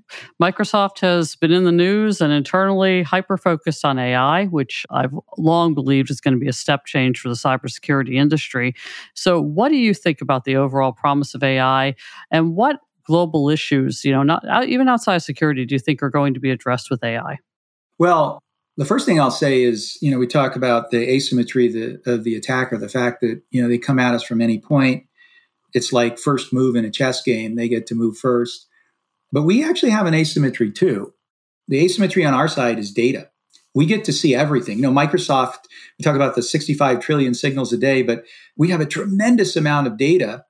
Microsoft 0.43 1.01
has 1.01 1.37
been 1.37 1.53
in 1.53 1.65
the 1.65 1.73
news 1.73 2.23
and 2.23 2.33
internally 2.33 3.03
hyper 3.03 3.37
focused 3.37 3.85
on 3.85 3.99
AI, 3.99 4.47
which 4.47 4.87
I've 4.89 5.13
long 5.37 5.75
believed 5.75 6.11
is 6.11 6.23
going 6.23 6.33
to 6.33 6.41
be 6.41 6.49
a 6.49 6.53
step 6.55 6.87
change 6.87 7.21
for 7.21 7.29
the 7.29 7.35
cybersecurity 7.35 8.15
industry. 8.15 8.75
So, 9.13 9.39
what 9.39 9.69
do 9.69 9.77
you 9.77 9.93
think 9.93 10.23
about 10.23 10.45
the 10.45 10.57
overall 10.57 10.93
promise 10.93 11.35
of 11.35 11.43
AI 11.43 11.95
and 12.31 12.57
what 12.57 12.81
global 13.05 13.51
issues, 13.51 14.03
you 14.03 14.13
know, 14.13 14.23
not 14.23 14.43
even 14.67 14.89
outside 14.89 15.19
security, 15.19 15.67
do 15.67 15.75
you 15.75 15.79
think 15.79 16.03
are 16.03 16.09
going 16.09 16.33
to 16.33 16.41
be 16.41 16.51
addressed 16.51 16.91
with 16.91 17.05
AI? 17.05 17.39
Well, 17.99 18.43
the 18.77 18.85
first 18.85 19.07
thing 19.07 19.19
I'll 19.19 19.31
say 19.31 19.63
is, 19.63 19.97
you 20.03 20.11
know, 20.11 20.19
we 20.19 20.27
talk 20.27 20.55
about 20.55 20.91
the 20.91 20.99
asymmetry 20.99 21.69
the, 21.69 22.01
of 22.07 22.25
the 22.25 22.35
attacker, 22.37 22.77
the 22.77 22.89
fact 22.89 23.23
that, 23.23 23.41
you 23.51 23.63
know, 23.63 23.69
they 23.69 23.79
come 23.79 23.99
at 23.99 24.15
us 24.15 24.23
from 24.23 24.41
any 24.41 24.59
point. 24.59 25.07
It's 25.73 25.93
like 25.93 26.19
first 26.19 26.53
move 26.53 26.77
in 26.77 26.85
a 26.85 26.91
chess 26.91 27.23
game, 27.23 27.57
they 27.57 27.69
get 27.69 27.87
to 27.89 27.95
move 27.95 28.19
first. 28.19 28.67
But 29.33 29.43
we 29.43 29.65
actually 29.65 29.91
have 29.91 30.07
an 30.07 30.15
asymmetry 30.15 30.71
too. 30.71 31.13
The 31.69 31.85
asymmetry 31.85 32.25
on 32.25 32.35
our 32.35 32.49
side 32.49 32.79
is 32.79 32.93
data. 32.93 33.31
We 33.75 33.87
get 33.87 34.05
to 34.05 34.13
see 34.13 34.35
everything. 34.35 34.79
You 34.79 34.83
know, 34.83 34.91
Microsoft, 34.91 35.65
we 35.99 36.03
talk 36.03 36.17
about 36.17 36.35
the 36.35 36.43
65 36.43 37.01
trillion 37.01 37.35
signals 37.35 37.73
a 37.73 37.77
day, 37.77 38.03
but 38.03 38.25
we 38.57 38.71
have 38.71 38.81
a 38.81 38.87
tremendous 38.87 39.57
amount 39.57 39.87
of 39.87 39.99
data. 39.99 40.45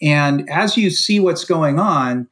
And 0.00 0.48
as 0.50 0.76
you 0.76 0.90
see 0.90 1.20
what's 1.20 1.44
going 1.44 1.78
on, 1.78 2.28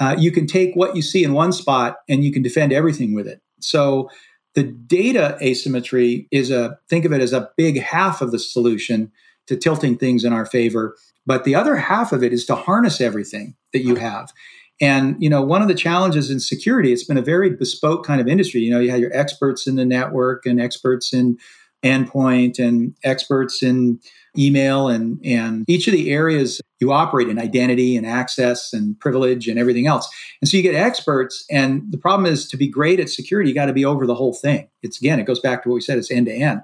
uh, 0.00 0.16
you 0.18 0.30
can 0.32 0.46
take 0.46 0.74
what 0.74 0.96
you 0.96 1.02
see 1.02 1.22
in 1.22 1.32
one 1.32 1.52
spot 1.52 1.98
and 2.08 2.24
you 2.24 2.32
can 2.32 2.42
defend 2.42 2.72
everything 2.72 3.14
with 3.14 3.28
it. 3.28 3.40
So 3.60 4.10
the 4.56 4.64
data 4.64 5.38
asymmetry 5.40 6.26
is 6.32 6.50
a, 6.50 6.78
think 6.88 7.04
of 7.04 7.12
it 7.12 7.20
as 7.20 7.32
a 7.32 7.50
big 7.56 7.80
half 7.80 8.20
of 8.22 8.32
the 8.32 8.38
solution 8.38 9.12
to 9.46 9.56
tilting 9.56 9.96
things 9.96 10.24
in 10.24 10.32
our 10.32 10.46
favor. 10.46 10.96
But 11.26 11.44
the 11.44 11.54
other 11.54 11.76
half 11.76 12.12
of 12.12 12.24
it 12.24 12.32
is 12.32 12.46
to 12.46 12.54
harness 12.56 13.00
everything 13.00 13.54
that 13.72 13.82
you 13.82 13.96
have. 13.96 14.32
And 14.80 15.22
you 15.22 15.28
know, 15.28 15.42
one 15.42 15.62
of 15.62 15.68
the 15.68 15.74
challenges 15.74 16.30
in 16.30 16.40
security, 16.40 16.92
it's 16.92 17.04
been 17.04 17.18
a 17.18 17.22
very 17.22 17.50
bespoke 17.50 18.04
kind 18.04 18.20
of 18.20 18.28
industry. 18.28 18.60
You 18.60 18.70
know, 18.70 18.80
you 18.80 18.90
have 18.90 19.00
your 19.00 19.14
experts 19.14 19.66
in 19.66 19.76
the 19.76 19.84
network 19.84 20.46
and 20.46 20.60
experts 20.60 21.12
in 21.12 21.38
endpoint 21.84 22.58
and 22.58 22.94
experts 23.04 23.62
in 23.62 24.00
email 24.38 24.88
and 24.88 25.20
and 25.24 25.64
each 25.68 25.86
of 25.86 25.92
the 25.92 26.10
areas 26.10 26.60
you 26.80 26.92
operate 26.92 27.28
in 27.28 27.38
identity 27.38 27.96
and 27.96 28.06
access 28.06 28.72
and 28.72 28.98
privilege 29.00 29.48
and 29.48 29.58
everything 29.58 29.86
else. 29.86 30.08
And 30.40 30.48
so 30.48 30.56
you 30.56 30.62
get 30.62 30.74
experts 30.74 31.44
and 31.50 31.82
the 31.90 31.98
problem 31.98 32.30
is 32.30 32.48
to 32.48 32.56
be 32.56 32.68
great 32.68 33.00
at 33.00 33.08
security 33.08 33.48
you 33.48 33.54
got 33.54 33.66
to 33.66 33.72
be 33.72 33.84
over 33.84 34.06
the 34.06 34.14
whole 34.14 34.34
thing. 34.34 34.68
It's 34.82 34.98
again 34.98 35.18
it 35.18 35.26
goes 35.26 35.40
back 35.40 35.62
to 35.62 35.68
what 35.68 35.76
we 35.76 35.80
said 35.80 35.98
it's 35.98 36.10
end 36.10 36.26
to 36.26 36.32
end. 36.32 36.60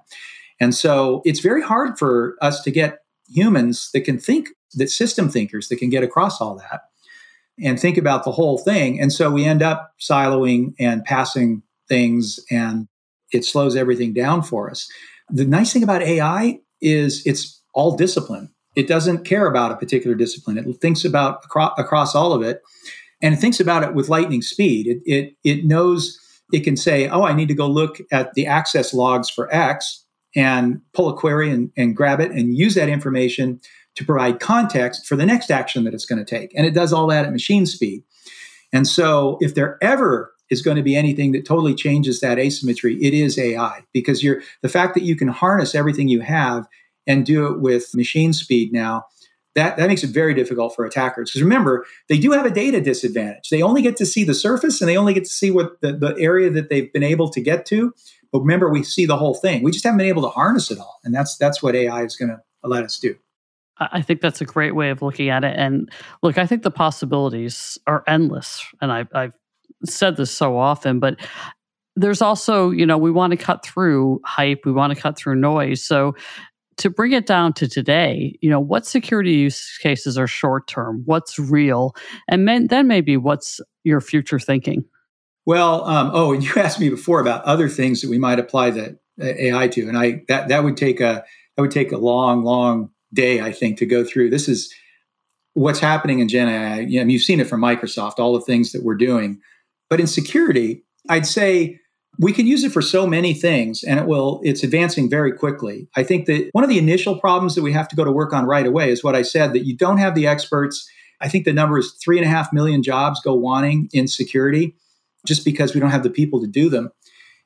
And 0.60 0.74
so 0.74 1.22
it's 1.24 1.40
very 1.40 1.62
hard 1.62 1.98
for 1.98 2.36
us 2.40 2.62
to 2.62 2.70
get 2.70 3.00
humans 3.28 3.90
that 3.92 4.02
can 4.02 4.18
think 4.18 4.50
that 4.74 4.90
system 4.90 5.28
thinkers 5.28 5.68
that 5.68 5.76
can 5.76 5.90
get 5.90 6.04
across 6.04 6.40
all 6.40 6.56
that 6.56 6.82
and 7.62 7.78
think 7.78 7.98
about 7.98 8.24
the 8.24 8.32
whole 8.32 8.58
thing. 8.58 9.00
And 9.00 9.12
so 9.12 9.30
we 9.30 9.44
end 9.44 9.62
up 9.62 9.92
siloing 10.00 10.74
and 10.78 11.04
passing 11.04 11.62
things 11.88 12.40
and 12.50 12.88
it 13.32 13.44
slows 13.44 13.76
everything 13.76 14.12
down 14.12 14.42
for 14.42 14.70
us. 14.70 14.88
The 15.30 15.44
nice 15.44 15.72
thing 15.72 15.82
about 15.82 16.02
ai 16.02 16.60
is 16.80 17.22
it's 17.26 17.61
all 17.72 17.96
discipline. 17.96 18.50
It 18.74 18.88
doesn't 18.88 19.24
care 19.24 19.46
about 19.46 19.72
a 19.72 19.76
particular 19.76 20.16
discipline. 20.16 20.58
It 20.58 20.80
thinks 20.80 21.04
about 21.04 21.44
across, 21.44 21.72
across 21.78 22.14
all 22.14 22.32
of 22.32 22.42
it, 22.42 22.62
and 23.20 23.34
it 23.34 23.38
thinks 23.38 23.60
about 23.60 23.82
it 23.82 23.94
with 23.94 24.08
lightning 24.08 24.42
speed. 24.42 24.86
It, 24.86 25.02
it 25.04 25.34
it 25.44 25.64
knows 25.64 26.18
it 26.52 26.60
can 26.60 26.76
say, 26.76 27.08
"Oh, 27.08 27.24
I 27.24 27.34
need 27.34 27.48
to 27.48 27.54
go 27.54 27.66
look 27.66 27.98
at 28.10 28.34
the 28.34 28.46
access 28.46 28.94
logs 28.94 29.28
for 29.28 29.52
X," 29.54 30.04
and 30.34 30.80
pull 30.94 31.08
a 31.08 31.16
query 31.16 31.50
and, 31.50 31.70
and 31.76 31.96
grab 31.96 32.20
it 32.20 32.30
and 32.30 32.56
use 32.56 32.74
that 32.74 32.88
information 32.88 33.60
to 33.94 34.04
provide 34.04 34.40
context 34.40 35.06
for 35.06 35.16
the 35.16 35.26
next 35.26 35.50
action 35.50 35.84
that 35.84 35.92
it's 35.92 36.06
going 36.06 36.24
to 36.24 36.24
take. 36.24 36.52
And 36.56 36.66
it 36.66 36.72
does 36.72 36.92
all 36.92 37.06
that 37.08 37.26
at 37.26 37.32
machine 37.32 37.66
speed. 37.66 38.04
And 38.72 38.86
so, 38.88 39.36
if 39.40 39.54
there 39.54 39.76
ever 39.82 40.32
is 40.50 40.62
going 40.62 40.76
to 40.76 40.82
be 40.82 40.96
anything 40.96 41.32
that 41.32 41.44
totally 41.44 41.74
changes 41.74 42.20
that 42.20 42.38
asymmetry, 42.38 43.02
it 43.02 43.14
is 43.14 43.38
AI 43.38 43.82
because 43.92 44.22
you're 44.22 44.42
the 44.62 44.68
fact 44.68 44.94
that 44.94 45.02
you 45.02 45.16
can 45.16 45.28
harness 45.28 45.74
everything 45.74 46.08
you 46.08 46.20
have 46.20 46.66
and 47.06 47.26
do 47.26 47.46
it 47.46 47.60
with 47.60 47.94
machine 47.94 48.32
speed 48.32 48.72
now, 48.72 49.04
that, 49.54 49.76
that 49.76 49.88
makes 49.88 50.02
it 50.02 50.10
very 50.10 50.34
difficult 50.34 50.74
for 50.74 50.84
attackers. 50.84 51.30
Because 51.30 51.42
remember, 51.42 51.84
they 52.08 52.18
do 52.18 52.32
have 52.32 52.46
a 52.46 52.50
data 52.50 52.80
disadvantage. 52.80 53.50
They 53.50 53.62
only 53.62 53.82
get 53.82 53.96
to 53.96 54.06
see 54.06 54.24
the 54.24 54.34
surface 54.34 54.80
and 54.80 54.88
they 54.88 54.96
only 54.96 55.12
get 55.12 55.24
to 55.24 55.30
see 55.30 55.50
what 55.50 55.80
the, 55.80 55.92
the 55.92 56.16
area 56.18 56.50
that 56.50 56.70
they've 56.70 56.92
been 56.92 57.02
able 57.02 57.28
to 57.30 57.40
get 57.40 57.66
to. 57.66 57.92
But 58.32 58.40
remember, 58.40 58.70
we 58.70 58.82
see 58.82 59.04
the 59.04 59.18
whole 59.18 59.34
thing. 59.34 59.62
We 59.62 59.70
just 59.70 59.84
haven't 59.84 59.98
been 59.98 60.06
able 60.06 60.22
to 60.22 60.28
harness 60.28 60.70
it 60.70 60.78
all. 60.78 61.00
And 61.04 61.14
that's 61.14 61.36
that's 61.36 61.62
what 61.62 61.74
AI 61.74 62.04
is 62.04 62.16
going 62.16 62.30
to 62.30 62.40
let 62.64 62.84
us 62.84 62.98
do. 62.98 63.14
I 63.78 64.02
think 64.02 64.20
that's 64.20 64.40
a 64.40 64.44
great 64.44 64.74
way 64.74 64.90
of 64.90 65.02
looking 65.02 65.28
at 65.28 65.44
it. 65.44 65.54
And 65.58 65.90
look, 66.22 66.38
I 66.38 66.46
think 66.46 66.62
the 66.62 66.70
possibilities 66.70 67.78
are 67.86 68.04
endless. 68.06 68.64
And 68.80 68.92
I, 68.92 69.06
I've 69.12 69.32
said 69.84 70.16
this 70.16 70.30
so 70.30 70.56
often, 70.56 71.00
but 71.00 71.16
there's 71.96 72.22
also, 72.22 72.70
you 72.70 72.86
know, 72.86 72.96
we 72.96 73.10
want 73.10 73.32
to 73.32 73.36
cut 73.36 73.64
through 73.64 74.20
hype, 74.24 74.60
we 74.64 74.72
want 74.72 74.94
to 74.94 75.00
cut 75.00 75.16
through 75.16 75.36
noise. 75.36 75.82
So 75.82 76.14
to 76.82 76.90
bring 76.90 77.12
it 77.12 77.26
down 77.26 77.52
to 77.52 77.68
today, 77.68 78.36
you 78.42 78.50
know, 78.50 78.58
what 78.58 78.84
security 78.84 79.34
use 79.34 79.78
cases 79.80 80.18
are 80.18 80.26
short 80.26 80.66
term? 80.66 81.02
What's 81.04 81.38
real? 81.38 81.94
And 82.28 82.48
then, 82.48 82.66
then 82.66 82.88
maybe 82.88 83.16
what's 83.16 83.60
your 83.84 84.00
future 84.00 84.40
thinking? 84.40 84.84
Well, 85.46 85.84
um, 85.84 86.10
oh, 86.12 86.32
and 86.32 86.42
you 86.42 86.52
asked 86.56 86.80
me 86.80 86.88
before 86.88 87.20
about 87.20 87.44
other 87.44 87.68
things 87.68 88.00
that 88.00 88.10
we 88.10 88.18
might 88.18 88.40
apply 88.40 88.70
the 88.70 88.98
AI 89.20 89.68
to, 89.68 89.88
and 89.88 89.96
I 89.96 90.22
that 90.26 90.48
that 90.48 90.64
would 90.64 90.76
take 90.76 91.00
a 91.00 91.24
that 91.56 91.62
would 91.62 91.70
take 91.70 91.92
a 91.92 91.98
long, 91.98 92.42
long 92.42 92.90
day, 93.14 93.40
I 93.40 93.52
think, 93.52 93.78
to 93.78 93.86
go 93.86 94.04
through. 94.04 94.30
This 94.30 94.48
is 94.48 94.74
what's 95.54 95.78
happening 95.78 96.18
in 96.18 96.28
Gen 96.28 96.48
AI. 96.48 96.80
You 96.80 97.04
know, 97.04 97.10
you've 97.10 97.22
seen 97.22 97.38
it 97.38 97.46
from 97.46 97.60
Microsoft, 97.60 98.18
all 98.18 98.32
the 98.32 98.40
things 98.40 98.72
that 98.72 98.82
we're 98.82 98.96
doing, 98.96 99.40
but 99.88 100.00
in 100.00 100.08
security, 100.08 100.82
I'd 101.08 101.26
say 101.26 101.78
we 102.18 102.32
can 102.32 102.46
use 102.46 102.62
it 102.64 102.72
for 102.72 102.82
so 102.82 103.06
many 103.06 103.32
things 103.34 103.82
and 103.82 103.98
it 103.98 104.06
will 104.06 104.40
it's 104.44 104.62
advancing 104.62 105.08
very 105.08 105.32
quickly. 105.32 105.88
I 105.96 106.02
think 106.02 106.26
that 106.26 106.50
one 106.52 106.64
of 106.64 106.70
the 106.70 106.78
initial 106.78 107.18
problems 107.18 107.54
that 107.54 107.62
we 107.62 107.72
have 107.72 107.88
to 107.88 107.96
go 107.96 108.04
to 108.04 108.12
work 108.12 108.32
on 108.32 108.44
right 108.46 108.66
away 108.66 108.90
is 108.90 109.02
what 109.02 109.16
i 109.16 109.22
said 109.22 109.52
that 109.52 109.64
you 109.66 109.76
don't 109.76 109.98
have 109.98 110.14
the 110.14 110.26
experts. 110.26 110.88
I 111.20 111.28
think 111.28 111.44
the 111.44 111.52
number 111.52 111.78
is 111.78 111.92
three 112.02 112.18
and 112.18 112.26
a 112.26 112.30
half 112.30 112.52
million 112.52 112.82
jobs 112.82 113.20
go 113.20 113.34
wanting 113.34 113.88
in 113.92 114.08
security 114.08 114.74
just 115.24 115.44
because 115.44 115.72
we 115.72 115.80
don't 115.80 115.90
have 115.90 116.02
the 116.02 116.10
people 116.10 116.40
to 116.40 116.46
do 116.46 116.68
them. 116.68 116.90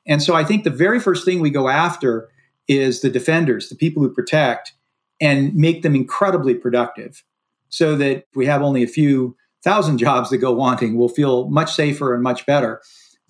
And 0.05 0.21
so 0.21 0.35
i 0.35 0.43
think 0.43 0.63
the 0.63 0.69
very 0.69 0.99
first 0.99 1.23
thing 1.23 1.39
we 1.39 1.49
go 1.49 1.69
after 1.69 2.29
is 2.67 3.01
the 3.01 3.09
defenders 3.09 3.69
the 3.69 3.75
people 3.75 4.03
who 4.03 4.13
protect 4.13 4.73
and 5.21 5.55
make 5.55 5.81
them 5.81 5.95
incredibly 5.95 6.53
productive 6.53 7.23
so 7.69 7.95
that 7.95 8.25
we 8.35 8.45
have 8.45 8.61
only 8.61 8.83
a 8.83 8.87
few 8.87 9.35
thousand 9.63 9.97
jobs 9.97 10.29
that 10.29 10.37
go 10.37 10.51
wanting 10.51 10.97
we'll 10.97 11.07
feel 11.07 11.49
much 11.49 11.73
safer 11.73 12.13
and 12.13 12.21
much 12.21 12.45
better 12.45 12.81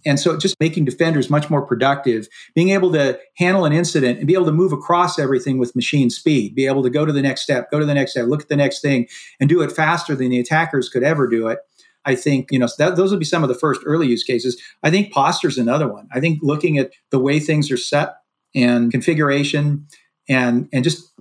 and 0.05 0.19
so 0.19 0.37
just 0.37 0.55
making 0.59 0.85
defenders 0.85 1.29
much 1.29 1.49
more 1.49 1.61
productive, 1.61 2.27
being 2.53 2.69
able 2.69 2.91
to 2.93 3.19
handle 3.37 3.65
an 3.65 3.73
incident 3.73 4.19
and 4.19 4.27
be 4.27 4.33
able 4.33 4.45
to 4.45 4.51
move 4.51 4.71
across 4.71 5.19
everything 5.19 5.57
with 5.57 5.75
machine 5.75 6.09
speed, 6.09 6.55
be 6.55 6.67
able 6.67 6.83
to 6.83 6.89
go 6.89 7.05
to 7.05 7.11
the 7.11 7.21
next 7.21 7.41
step, 7.41 7.71
go 7.71 7.79
to 7.79 7.85
the 7.85 7.93
next 7.93 8.11
step, 8.11 8.27
look 8.27 8.41
at 8.41 8.49
the 8.49 8.55
next 8.55 8.81
thing, 8.81 9.07
and 9.39 9.49
do 9.49 9.61
it 9.61 9.71
faster 9.71 10.15
than 10.15 10.29
the 10.29 10.39
attackers 10.39 10.89
could 10.89 11.03
ever 11.03 11.27
do 11.27 11.47
it. 11.47 11.59
I 12.05 12.15
think, 12.15 12.51
you 12.51 12.59
know, 12.59 12.69
that, 12.77 12.95
those 12.95 13.11
would 13.11 13.19
be 13.19 13.25
some 13.25 13.43
of 13.43 13.49
the 13.49 13.55
first 13.55 13.81
early 13.85 14.07
use 14.07 14.23
cases. 14.23 14.61
I 14.81 14.89
think 14.89 15.11
posture 15.11 15.49
is 15.49 15.57
another 15.57 15.91
one. 15.91 16.07
I 16.13 16.21
think 16.21 16.39
looking 16.41 16.77
at 16.77 16.91
the 17.09 17.19
way 17.19 17.39
things 17.39 17.69
are 17.69 17.77
set 17.77 18.15
and 18.55 18.91
configuration 18.91 19.87
and 20.29 20.69
and 20.71 20.83
just 20.83 21.13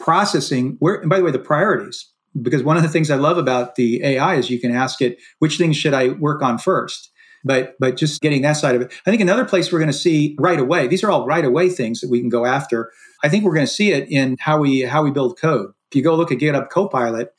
processing 0.00 0.76
where 0.80 0.96
and 0.96 1.08
by 1.08 1.18
the 1.18 1.24
way, 1.24 1.30
the 1.30 1.38
priorities. 1.38 2.08
Because 2.40 2.62
one 2.62 2.78
of 2.78 2.82
the 2.82 2.88
things 2.88 3.10
I 3.10 3.16
love 3.16 3.36
about 3.36 3.74
the 3.74 4.02
AI 4.02 4.36
is 4.36 4.48
you 4.48 4.58
can 4.58 4.74
ask 4.74 5.02
it, 5.02 5.18
which 5.38 5.58
things 5.58 5.76
should 5.76 5.92
I 5.92 6.08
work 6.08 6.40
on 6.42 6.56
first? 6.56 7.11
But 7.44 7.74
but 7.80 7.96
just 7.96 8.20
getting 8.20 8.42
that 8.42 8.52
side 8.52 8.74
of 8.74 8.82
it. 8.82 8.92
I 9.06 9.10
think 9.10 9.20
another 9.20 9.44
place 9.44 9.72
we're 9.72 9.80
going 9.80 9.90
to 9.90 9.96
see 9.98 10.36
right 10.38 10.60
away, 10.60 10.86
these 10.86 11.02
are 11.02 11.10
all 11.10 11.26
right 11.26 11.44
away 11.44 11.68
things 11.68 12.00
that 12.00 12.10
we 12.10 12.20
can 12.20 12.28
go 12.28 12.46
after. 12.46 12.92
I 13.24 13.28
think 13.28 13.44
we're 13.44 13.54
going 13.54 13.66
to 13.66 13.72
see 13.72 13.92
it 13.92 14.08
in 14.08 14.36
how 14.40 14.58
we 14.58 14.82
how 14.82 15.02
we 15.02 15.10
build 15.10 15.38
code. 15.38 15.72
If 15.90 15.96
you 15.96 16.02
go 16.02 16.14
look 16.14 16.32
at 16.32 16.38
GitHub 16.38 16.70
Copilot, 16.70 17.34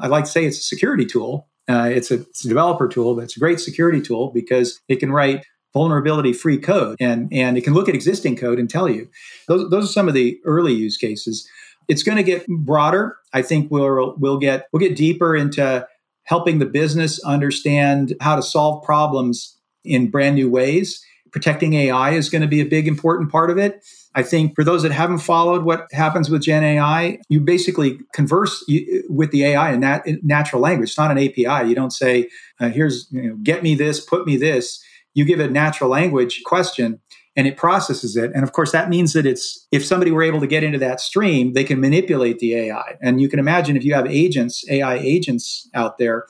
I'd 0.00 0.10
like 0.10 0.24
to 0.24 0.30
say 0.30 0.44
it's 0.44 0.58
a 0.58 0.62
security 0.62 1.06
tool. 1.06 1.48
Uh, 1.68 1.90
it's, 1.92 2.12
a, 2.12 2.20
it's 2.20 2.44
a 2.44 2.48
developer 2.48 2.86
tool, 2.86 3.16
but 3.16 3.24
it's 3.24 3.36
a 3.36 3.40
great 3.40 3.58
security 3.58 4.00
tool 4.00 4.30
because 4.32 4.80
it 4.88 4.96
can 4.96 5.10
write 5.10 5.44
vulnerability 5.74 6.32
free 6.32 6.58
code 6.58 6.96
and, 7.00 7.28
and 7.32 7.58
it 7.58 7.64
can 7.64 7.74
look 7.74 7.88
at 7.88 7.94
existing 7.94 8.36
code 8.36 8.58
and 8.58 8.70
tell 8.70 8.88
you. 8.88 9.08
Those, 9.48 9.68
those 9.70 9.84
are 9.84 9.92
some 9.92 10.08
of 10.08 10.14
the 10.14 10.38
early 10.44 10.72
use 10.72 10.96
cases. 10.96 11.48
It's 11.88 12.02
going 12.02 12.16
to 12.16 12.22
get 12.22 12.46
broader. 12.46 13.16
I 13.32 13.42
think 13.42 13.70
we'll, 13.70 14.14
we'll, 14.16 14.38
get, 14.38 14.68
we'll 14.72 14.80
get 14.80 14.96
deeper 14.96 15.34
into 15.34 15.86
helping 16.26 16.58
the 16.58 16.66
business 16.66 17.22
understand 17.24 18.14
how 18.20 18.36
to 18.36 18.42
solve 18.42 18.84
problems 18.84 19.56
in 19.84 20.10
brand 20.10 20.34
new 20.34 20.50
ways. 20.50 21.02
Protecting 21.32 21.74
AI 21.74 22.12
is 22.12 22.28
going 22.28 22.42
to 22.42 22.48
be 22.48 22.60
a 22.60 22.64
big 22.64 22.86
important 22.86 23.30
part 23.30 23.50
of 23.50 23.58
it. 23.58 23.84
I 24.14 24.22
think 24.22 24.54
for 24.54 24.64
those 24.64 24.82
that 24.82 24.92
haven't 24.92 25.18
followed 25.18 25.64
what 25.64 25.86
happens 25.92 26.30
with 26.30 26.42
Gen 26.42 26.64
AI, 26.64 27.18
you 27.28 27.40
basically 27.40 27.98
converse 28.14 28.64
with 29.08 29.30
the 29.30 29.44
AI 29.44 29.72
in, 29.72 29.80
that, 29.80 30.04
natural 30.22 30.62
language. 30.62 30.90
It's 30.90 30.98
not 30.98 31.10
an 31.10 31.18
API. 31.18 31.68
You 31.68 31.74
don't 31.74 31.92
say, 31.92 32.28
uh, 32.58 32.70
"Here's 32.70 33.08
you 33.10 33.22
know, 33.22 33.36
get 33.42 33.62
me 33.62 33.74
this, 33.74 34.00
put 34.00 34.26
me 34.26 34.36
this." 34.36 34.82
You 35.12 35.24
give 35.24 35.40
a 35.40 35.48
natural 35.48 35.90
language 35.90 36.42
question, 36.44 37.00
and 37.36 37.46
it 37.46 37.56
processes 37.56 38.16
it. 38.16 38.32
And 38.34 38.42
of 38.42 38.52
course, 38.52 38.72
that 38.72 38.88
means 38.88 39.12
that 39.12 39.26
it's 39.26 39.66
if 39.70 39.84
somebody 39.84 40.10
were 40.10 40.22
able 40.22 40.40
to 40.40 40.46
get 40.46 40.64
into 40.64 40.78
that 40.78 41.00
stream, 41.00 41.52
they 41.52 41.64
can 41.64 41.80
manipulate 41.80 42.38
the 42.38 42.54
AI. 42.54 42.96
And 43.02 43.20
you 43.20 43.28
can 43.28 43.38
imagine 43.38 43.76
if 43.76 43.84
you 43.84 43.94
have 43.94 44.06
agents, 44.06 44.64
AI 44.70 44.96
agents 44.96 45.68
out 45.74 45.98
there, 45.98 46.26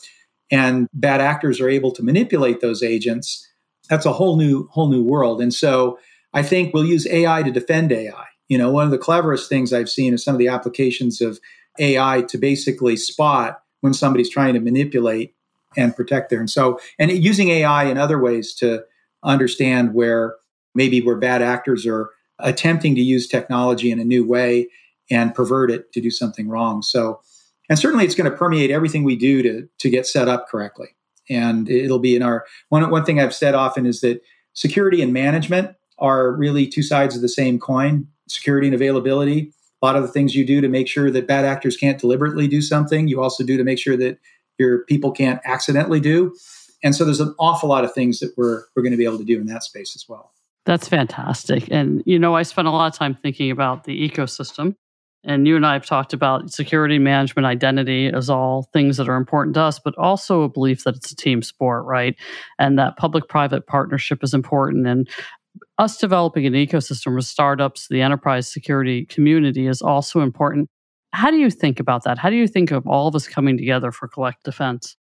and 0.51 0.89
bad 0.93 1.21
actors 1.21 1.61
are 1.61 1.69
able 1.69 1.93
to 1.93 2.03
manipulate 2.03 2.61
those 2.61 2.83
agents, 2.83 3.49
that's 3.89 4.07
a 4.07 4.13
whole 4.13 4.37
new 4.37 4.69
whole 4.69 4.89
new 4.89 5.03
world. 5.03 5.41
And 5.41 5.55
so 5.55 5.99
I 6.35 6.43
think 6.43 6.75
we'll 6.75 6.85
use 6.85 7.07
AI 7.07 7.43
to 7.43 7.51
defend 7.51 7.93
AI. 7.93 8.25
You 8.49 8.59
know, 8.59 8.71
one 8.71 8.85
of 8.85 8.91
the 8.91 8.99
cleverest 8.99 9.49
things 9.49 9.73
I've 9.73 9.89
seen 9.89 10.15
is 10.15 10.23
some 10.23 10.35
of 10.35 10.39
the 10.39 10.49
applications 10.49 11.21
of 11.21 11.41
AI 11.79 12.23
to 12.29 12.39
basically 12.39 12.97
spot 12.97 13.61
when 13.81 13.95
somebody's 13.95 14.31
trying 14.31 14.55
to 14.55 14.61
manipulate 14.61 15.35
and 15.77 15.95
protect 15.95 16.31
there. 16.31 16.41
And 16.41 16.51
so, 16.51 16.81
and 16.99 17.11
using 17.11 17.49
AI 17.51 17.85
in 17.85 17.99
other 17.99 18.19
ways 18.19 18.55
to 18.55 18.85
understand 19.23 19.95
where 19.95 20.37
maybe 20.77 21.01
where 21.01 21.17
bad 21.17 21.43
actors 21.43 21.87
are 21.87 22.11
attempting 22.39 22.95
to 22.95 23.01
use 23.01 23.27
technology 23.27 23.91
in 23.91 23.99
a 23.99 24.05
new 24.05 24.27
way 24.27 24.69
and 25.11 25.35
pervert 25.35 25.71
it 25.71 25.93
to 25.93 26.01
do 26.01 26.11
something 26.11 26.49
wrong. 26.49 26.83
So, 26.83 27.21
and 27.69 27.79
certainly 27.79 28.05
it's 28.05 28.15
going 28.15 28.31
to 28.31 28.37
permeate 28.37 28.71
everything 28.71 29.05
we 29.05 29.17
do 29.17 29.43
to 29.43 29.69
to 29.79 29.91
get 29.91 30.07
set 30.07 30.29
up 30.29 30.49
correctly. 30.49 30.89
And 31.29 31.69
it'll 31.69 31.99
be 31.99 32.15
in 32.15 32.23
our 32.23 32.45
one 32.69 32.89
one 32.91 33.05
thing 33.05 33.21
I've 33.21 33.35
said 33.35 33.55
often 33.55 33.87
is 33.87 34.01
that 34.03 34.21
security 34.55 35.03
and 35.03 35.13
management 35.13 35.75
are 35.99 36.33
really 36.33 36.67
two 36.67 36.83
sides 36.83 37.17
of 37.17 37.23
the 37.23 37.29
same 37.29 37.59
coin 37.59 38.07
security 38.29 38.67
and 38.67 38.75
availability. 38.75 39.53
A 39.83 39.87
lot 39.87 39.97
of 39.97 40.03
the 40.03 40.09
things 40.09 40.35
you 40.35 40.45
do 40.45 40.61
to 40.61 40.69
make 40.69 40.89
sure 40.89 41.11
that 41.11 41.27
bad 41.27 41.45
actors 41.45 41.77
can't 41.77 41.99
deliberately 41.99 42.49
do 42.49 42.61
something, 42.61 43.09
you 43.09 43.23
also 43.23 43.45
do 43.45 43.57
to 43.57 43.65
make 43.65 43.79
sure 43.79 43.97
that 43.97 44.19
your 44.59 44.85
people 44.87 45.13
can't 45.13 45.41
accidentally 45.45 46.01
do. 46.01 46.35
And 46.83 46.95
so 46.95 47.05
there's 47.05 47.21
an 47.21 47.35
awful 47.39 47.69
lot 47.69 47.85
of 47.85 47.93
things 47.93 48.21
that 48.21 48.33
we're, 48.37 48.65
we're 48.75 48.83
going 48.83 48.93
to 48.93 48.97
be 48.97 49.05
able 49.05 49.19
to 49.19 49.25
do 49.25 49.41
in 49.41 49.47
that 49.47 49.63
space 49.63 49.95
as 49.95 50.07
well. 50.09 50.33
That's 50.67 50.89
fantastic. 50.89 51.69
And, 51.71 52.03
you 52.07 52.19
know, 52.19 52.35
I 52.35 52.43
spent 52.43 52.67
a 52.67 52.73
lot 52.73 52.93
of 52.93 52.99
time 52.99 53.15
thinking 53.15 53.51
about 53.51 53.85
the 53.85 54.09
ecosystem. 54.09 54.75
And 55.25 55.47
you 55.47 55.57
and 55.57 55.67
I 55.67 55.73
have 55.73 55.87
talked 55.87 56.13
about 56.13 56.53
security 56.53 56.99
management 56.99 57.47
identity 57.47 58.09
as 58.09 58.29
all 58.31 58.69
things 58.73 58.97
that 58.97 59.09
are 59.09 59.17
important 59.17 59.55
to 59.55 59.63
us, 59.63 59.79
but 59.79 59.97
also 59.97 60.43
a 60.43 60.49
belief 60.49 60.85
that 60.85 60.97
it's 60.97 61.11
a 61.11 61.17
team 61.17 61.43
sport, 61.43 61.85
right? 61.85 62.15
And 62.59 62.79
that 62.79 62.97
public 62.97 63.29
private 63.29 63.67
partnership 63.67 64.23
is 64.23 64.35
important. 64.35 64.87
And 64.87 65.09
us 65.79 65.97
developing 65.97 66.47
an 66.47 66.53
ecosystem 66.53 67.17
with 67.17 67.25
startups, 67.25 67.89
the 67.89 68.03
enterprise 68.03 68.53
security 68.53 69.05
community 69.07 69.67
is 69.67 69.83
also 69.83 70.21
important. 70.21 70.69
How 71.13 71.31
do 71.31 71.39
you 71.39 71.51
think 71.51 71.81
about 71.81 72.05
that? 72.05 72.19
How 72.19 72.31
do 72.31 72.37
you 72.37 72.47
think 72.47 72.71
of 72.71 72.87
all 72.87 73.09
of 73.09 73.15
us 73.15 73.27
coming 73.27 73.57
together 73.57 73.91
for 73.91 74.07
collect 74.07 74.45
defense? 74.45 74.97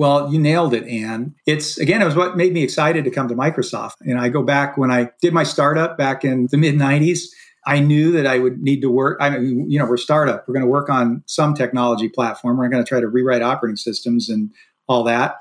Well, 0.00 0.32
you 0.32 0.38
nailed 0.38 0.72
it, 0.72 0.88
Ann. 0.88 1.34
It's 1.44 1.76
again, 1.76 2.00
it 2.00 2.06
was 2.06 2.16
what 2.16 2.34
made 2.34 2.54
me 2.54 2.62
excited 2.62 3.04
to 3.04 3.10
come 3.10 3.28
to 3.28 3.34
Microsoft. 3.34 3.96
And 4.00 4.18
I 4.18 4.30
go 4.30 4.42
back 4.42 4.78
when 4.78 4.90
I 4.90 5.10
did 5.20 5.34
my 5.34 5.42
startup 5.42 5.98
back 5.98 6.24
in 6.24 6.48
the 6.50 6.56
mid 6.56 6.76
90s. 6.76 7.24
I 7.66 7.80
knew 7.80 8.10
that 8.12 8.26
I 8.26 8.38
would 8.38 8.62
need 8.62 8.80
to 8.80 8.88
work. 8.88 9.18
I 9.20 9.28
mean, 9.28 9.70
you 9.70 9.78
know, 9.78 9.84
we're 9.84 9.98
startup. 9.98 10.48
We're 10.48 10.54
going 10.54 10.64
to 10.64 10.70
work 10.70 10.88
on 10.88 11.22
some 11.26 11.52
technology 11.52 12.08
platform. 12.08 12.56
We're 12.56 12.70
going 12.70 12.82
to 12.82 12.88
try 12.88 13.00
to 13.00 13.08
rewrite 13.08 13.42
operating 13.42 13.76
systems 13.76 14.30
and 14.30 14.50
all 14.88 15.04
that. 15.04 15.34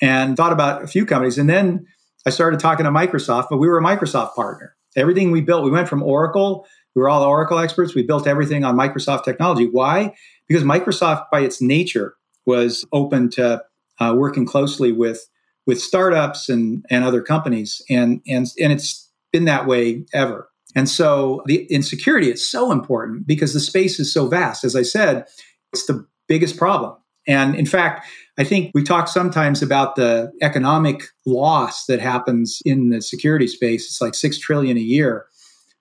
And 0.00 0.34
thought 0.34 0.54
about 0.54 0.82
a 0.82 0.86
few 0.86 1.04
companies. 1.04 1.36
And 1.36 1.50
then 1.50 1.84
I 2.26 2.30
started 2.30 2.58
talking 2.58 2.84
to 2.84 2.90
Microsoft, 2.90 3.48
but 3.50 3.58
we 3.58 3.68
were 3.68 3.76
a 3.76 3.84
Microsoft 3.84 4.34
partner. 4.34 4.76
Everything 4.96 5.30
we 5.30 5.42
built, 5.42 5.62
we 5.62 5.70
went 5.70 5.90
from 5.90 6.02
Oracle, 6.02 6.66
we 6.94 7.02
were 7.02 7.10
all 7.10 7.22
Oracle 7.22 7.58
experts. 7.58 7.94
We 7.94 8.04
built 8.04 8.26
everything 8.26 8.64
on 8.64 8.78
Microsoft 8.78 9.24
technology. 9.24 9.68
Why? 9.70 10.14
Because 10.48 10.64
Microsoft, 10.64 11.26
by 11.30 11.40
its 11.40 11.60
nature, 11.60 12.14
was 12.46 12.86
open 12.92 13.28
to 13.32 13.62
uh, 14.00 14.14
working 14.16 14.46
closely 14.46 14.92
with 14.92 15.28
with 15.66 15.80
startups 15.80 16.48
and 16.48 16.84
and 16.90 17.04
other 17.04 17.22
companies, 17.22 17.82
and 17.88 18.20
and 18.26 18.46
and 18.60 18.72
it's 18.72 19.08
been 19.32 19.44
that 19.44 19.66
way 19.66 20.04
ever. 20.12 20.48
And 20.74 20.88
so, 20.88 21.42
the 21.46 21.66
in 21.72 21.82
security, 21.82 22.30
it's 22.30 22.48
so 22.48 22.72
important 22.72 23.26
because 23.26 23.54
the 23.54 23.60
space 23.60 23.98
is 23.98 24.12
so 24.12 24.26
vast. 24.26 24.64
As 24.64 24.76
I 24.76 24.82
said, 24.82 25.26
it's 25.72 25.86
the 25.86 26.06
biggest 26.28 26.56
problem. 26.56 26.96
And 27.26 27.54
in 27.54 27.66
fact, 27.66 28.06
I 28.38 28.44
think 28.44 28.70
we 28.74 28.82
talk 28.82 29.06
sometimes 29.06 29.62
about 29.62 29.96
the 29.96 30.32
economic 30.40 31.04
loss 31.26 31.86
that 31.86 32.00
happens 32.00 32.62
in 32.64 32.88
the 32.90 33.02
security 33.02 33.46
space. 33.46 33.86
It's 33.86 34.00
like 34.00 34.14
6 34.14 34.38
trillion 34.38 34.76
a 34.76 34.80
year, 34.80 35.26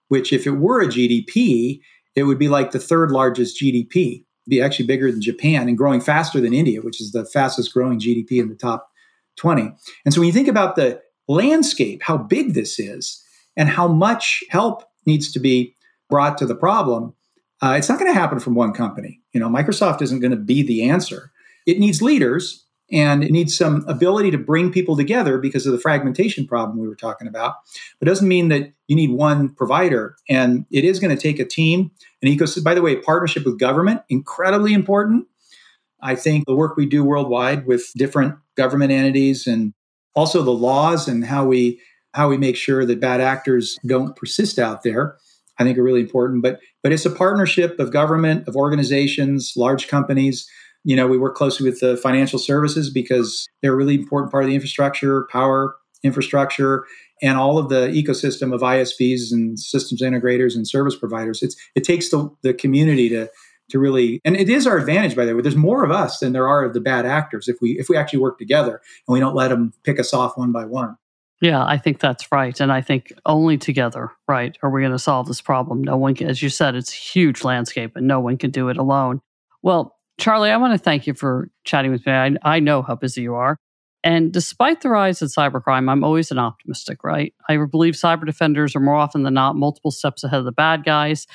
which 0.09 0.33
if 0.33 0.45
it 0.45 0.51
were 0.51 0.81
a 0.81 0.87
GDP, 0.87 1.79
it 2.15 2.23
would 2.23 2.39
be 2.39 2.49
like 2.49 2.71
the 2.71 2.79
third 2.79 3.11
largest 3.11 3.61
GDP. 3.61 4.25
Be 4.49 4.61
actually 4.61 4.87
bigger 4.87 5.11
than 5.11 5.21
Japan 5.21 5.67
and 5.67 5.77
growing 5.77 6.01
faster 6.01 6.41
than 6.41 6.53
India, 6.53 6.81
which 6.81 6.99
is 6.99 7.11
the 7.11 7.25
fastest 7.25 7.73
growing 7.73 7.99
GDP 7.99 8.33
in 8.33 8.49
the 8.49 8.55
top 8.55 8.89
20. 9.37 9.71
And 10.05 10.13
so 10.13 10.19
when 10.19 10.27
you 10.27 10.33
think 10.33 10.47
about 10.47 10.75
the 10.75 10.99
landscape, 11.27 12.01
how 12.03 12.17
big 12.17 12.53
this 12.53 12.79
is, 12.79 13.23
and 13.55 13.69
how 13.69 13.87
much 13.87 14.43
help 14.49 14.83
needs 15.05 15.31
to 15.31 15.39
be 15.39 15.75
brought 16.09 16.37
to 16.39 16.45
the 16.45 16.55
problem, 16.55 17.13
uh, 17.61 17.75
it's 17.77 17.89
not 17.89 17.99
going 17.99 18.11
to 18.11 18.19
happen 18.19 18.39
from 18.39 18.55
one 18.55 18.73
company. 18.73 19.21
You 19.33 19.39
know, 19.39 19.49
Microsoft 19.49 20.01
isn't 20.01 20.19
going 20.19 20.31
to 20.31 20.37
be 20.37 20.63
the 20.63 20.89
answer. 20.89 21.31
It 21.65 21.79
needs 21.79 22.01
leaders 22.01 22.65
and 22.91 23.23
it 23.23 23.31
needs 23.31 23.55
some 23.55 23.85
ability 23.87 24.31
to 24.31 24.37
bring 24.37 24.71
people 24.71 24.97
together 24.97 25.37
because 25.37 25.65
of 25.65 25.73
the 25.73 25.79
fragmentation 25.79 26.47
problem 26.47 26.79
we 26.79 26.87
were 26.87 26.95
talking 26.95 27.27
about. 27.27 27.55
But 27.99 28.07
it 28.07 28.11
doesn't 28.11 28.27
mean 28.27 28.49
that 28.49 28.73
you 28.87 28.95
need 28.95 29.11
one 29.11 29.49
provider. 29.49 30.15
And 30.29 30.65
it 30.71 30.83
is 30.83 30.99
going 30.99 31.15
to 31.15 31.21
take 31.21 31.39
a 31.39 31.45
team, 31.45 31.91
an 32.21 32.29
ecosystem. 32.29 32.63
By 32.63 32.73
the 32.73 32.81
way, 32.81 32.95
partnership 32.95 33.45
with 33.45 33.59
government, 33.59 34.01
incredibly 34.09 34.73
important. 34.73 35.27
I 36.01 36.15
think 36.15 36.45
the 36.45 36.55
work 36.55 36.77
we 36.77 36.85
do 36.85 37.03
worldwide 37.03 37.67
with 37.67 37.91
different 37.95 38.35
government 38.55 38.91
entities 38.91 39.47
and 39.47 39.73
also 40.15 40.41
the 40.41 40.51
laws 40.51 41.07
and 41.07 41.25
how 41.25 41.45
we 41.45 41.79
how 42.15 42.27
we 42.27 42.37
make 42.37 42.55
sure 42.55 42.85
that 42.85 42.99
bad 42.99 43.21
actors 43.21 43.77
don't 43.85 44.15
persist 44.15 44.57
out 44.57 44.81
there 44.81 45.17
I 45.59 45.63
think 45.63 45.77
are 45.77 45.83
really 45.83 45.99
important. 45.99 46.41
But 46.41 46.59
but 46.81 46.93
it's 46.93 47.05
a 47.05 47.11
partnership 47.11 47.77
of 47.79 47.91
government, 47.91 48.47
of 48.47 48.55
organizations, 48.55 49.53
large 49.55 49.87
companies, 49.87 50.49
you 50.83 50.95
know, 50.95 51.07
we 51.07 51.17
work 51.17 51.35
closely 51.35 51.69
with 51.69 51.79
the 51.79 51.97
financial 51.97 52.39
services 52.39 52.89
because 52.89 53.47
they're 53.61 53.73
a 53.73 53.75
really 53.75 53.95
important 53.95 54.31
part 54.31 54.43
of 54.43 54.49
the 54.49 54.55
infrastructure, 54.55 55.27
power 55.31 55.75
infrastructure, 56.03 56.85
and 57.21 57.37
all 57.37 57.57
of 57.57 57.69
the 57.69 57.87
ecosystem 57.89 58.53
of 58.53 58.61
ISVs 58.61 59.31
and 59.31 59.59
systems 59.59 60.01
integrators 60.01 60.55
and 60.55 60.67
service 60.67 60.95
providers. 60.95 61.41
It's 61.41 61.55
it 61.75 61.83
takes 61.83 62.09
the, 62.09 62.29
the 62.43 62.53
community 62.53 63.09
to 63.09 63.29
to 63.69 63.79
really 63.79 64.19
and 64.25 64.35
it 64.35 64.49
is 64.49 64.65
our 64.65 64.77
advantage 64.77 65.15
by 65.15 65.25
the 65.25 65.35
way. 65.35 65.41
There's 65.41 65.55
more 65.55 65.83
of 65.83 65.91
us 65.91 66.19
than 66.19 66.33
there 66.33 66.47
are 66.47 66.63
of 66.63 66.73
the 66.73 66.81
bad 66.81 67.05
actors 67.05 67.47
if 67.47 67.57
we 67.61 67.77
if 67.79 67.89
we 67.89 67.97
actually 67.97 68.19
work 68.19 68.37
together 68.37 68.81
and 69.07 69.13
we 69.13 69.19
don't 69.19 69.35
let 69.35 69.49
them 69.49 69.73
pick 69.83 69.99
us 69.99 70.13
off 70.13 70.37
one 70.37 70.51
by 70.51 70.65
one. 70.65 70.95
Yeah 71.41 71.63
i 71.63 71.77
think 71.77 71.99
that's 71.99 72.31
right 72.31 72.59
and 72.59 72.71
i 72.71 72.81
think 72.81 73.13
only 73.25 73.57
together 73.57 74.11
right 74.27 74.57
are 74.61 74.69
we 74.69 74.81
going 74.81 74.91
to 74.91 74.99
solve 74.99 75.27
this 75.27 75.41
problem. 75.41 75.83
No 75.83 75.97
one 75.97 76.15
can, 76.15 76.27
as 76.29 76.41
you 76.41 76.49
said 76.49 76.75
it's 76.75 76.91
a 76.91 76.95
huge 76.95 77.43
landscape 77.43 77.95
and 77.95 78.07
no 78.07 78.19
one 78.19 78.37
can 78.37 78.51
do 78.51 78.69
it 78.69 78.77
alone. 78.77 79.21
Well 79.61 79.98
Charlie, 80.19 80.51
I 80.51 80.57
want 80.57 80.73
to 80.73 80.79
thank 80.79 81.07
you 81.07 81.13
for 81.13 81.49
chatting 81.63 81.91
with 81.91 82.05
me. 82.05 82.13
I, 82.13 82.31
I 82.43 82.59
know 82.59 82.81
how 82.81 82.95
busy 82.95 83.21
you 83.23 83.35
are. 83.35 83.57
And 84.03 84.31
despite 84.31 84.81
the 84.81 84.89
rise 84.89 85.21
in 85.21 85.29
cybercrime, 85.29 85.89
I'm 85.89 86.03
always 86.03 86.31
an 86.31 86.39
optimistic, 86.39 87.03
right? 87.03 87.33
I 87.49 87.57
believe 87.57 87.95
cyber 87.95 88.25
defenders 88.25 88.75
are 88.75 88.79
more 88.81 88.95
often 88.95 89.23
than 89.23 89.33
not 89.33 89.55
multiple 89.55 89.91
steps 89.91 90.23
ahead 90.23 90.39
of 90.39 90.45
the 90.45 90.51
bad 90.51 90.85
guys. 90.85 91.27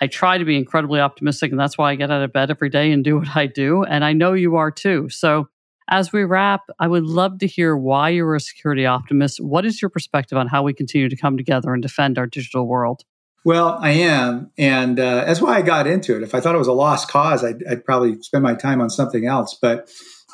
I 0.00 0.06
try 0.06 0.38
to 0.38 0.44
be 0.44 0.56
incredibly 0.56 1.00
optimistic, 1.00 1.50
and 1.50 1.60
that's 1.60 1.78
why 1.78 1.92
I 1.92 1.94
get 1.96 2.10
out 2.10 2.22
of 2.22 2.32
bed 2.32 2.50
every 2.50 2.70
day 2.70 2.92
and 2.92 3.04
do 3.04 3.18
what 3.18 3.36
I 3.36 3.46
do. 3.46 3.84
And 3.84 4.04
I 4.04 4.12
know 4.12 4.32
you 4.32 4.56
are 4.56 4.70
too. 4.70 5.08
So, 5.10 5.48
As 5.88 6.12
we 6.12 6.24
wrap, 6.24 6.62
I 6.78 6.86
would 6.88 7.04
love 7.04 7.38
to 7.40 7.48
hear 7.48 7.76
why 7.76 8.10
you're 8.10 8.36
a 8.36 8.40
security 8.40 8.86
optimist. 8.86 9.40
What 9.40 9.66
is 9.66 9.82
your 9.82 9.88
perspective 9.90 10.38
on 10.38 10.46
how 10.46 10.62
we 10.62 10.72
continue 10.72 11.08
to 11.08 11.16
come 11.16 11.36
together 11.36 11.74
and 11.74 11.82
defend 11.82 12.18
our 12.18 12.26
digital 12.28 12.66
world? 12.66 13.02
Well, 13.44 13.78
I 13.80 13.90
am. 13.90 14.50
And 14.58 15.00
uh, 15.00 15.24
that's 15.24 15.40
why 15.40 15.56
I 15.56 15.62
got 15.62 15.86
into 15.86 16.16
it. 16.16 16.22
If 16.22 16.34
I 16.34 16.40
thought 16.40 16.54
it 16.54 16.58
was 16.58 16.68
a 16.68 16.72
lost 16.72 17.08
cause, 17.08 17.42
I'd, 17.42 17.64
I'd 17.66 17.84
probably 17.84 18.20
spend 18.22 18.42
my 18.42 18.54
time 18.54 18.80
on 18.80 18.90
something 18.90 19.26
else. 19.26 19.56
But 19.60 19.90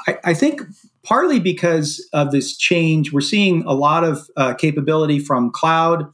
I, 0.08 0.18
I, 0.24 0.34
think 0.34 0.62
partly 1.04 1.38
because 1.38 2.06
of 2.12 2.32
this 2.32 2.56
change, 2.56 3.12
we're 3.12 3.20
seeing 3.20 3.62
a 3.62 3.72
lot 3.72 4.02
of 4.02 4.28
uh, 4.36 4.54
capability 4.54 5.20
from 5.20 5.52
cloud 5.52 6.12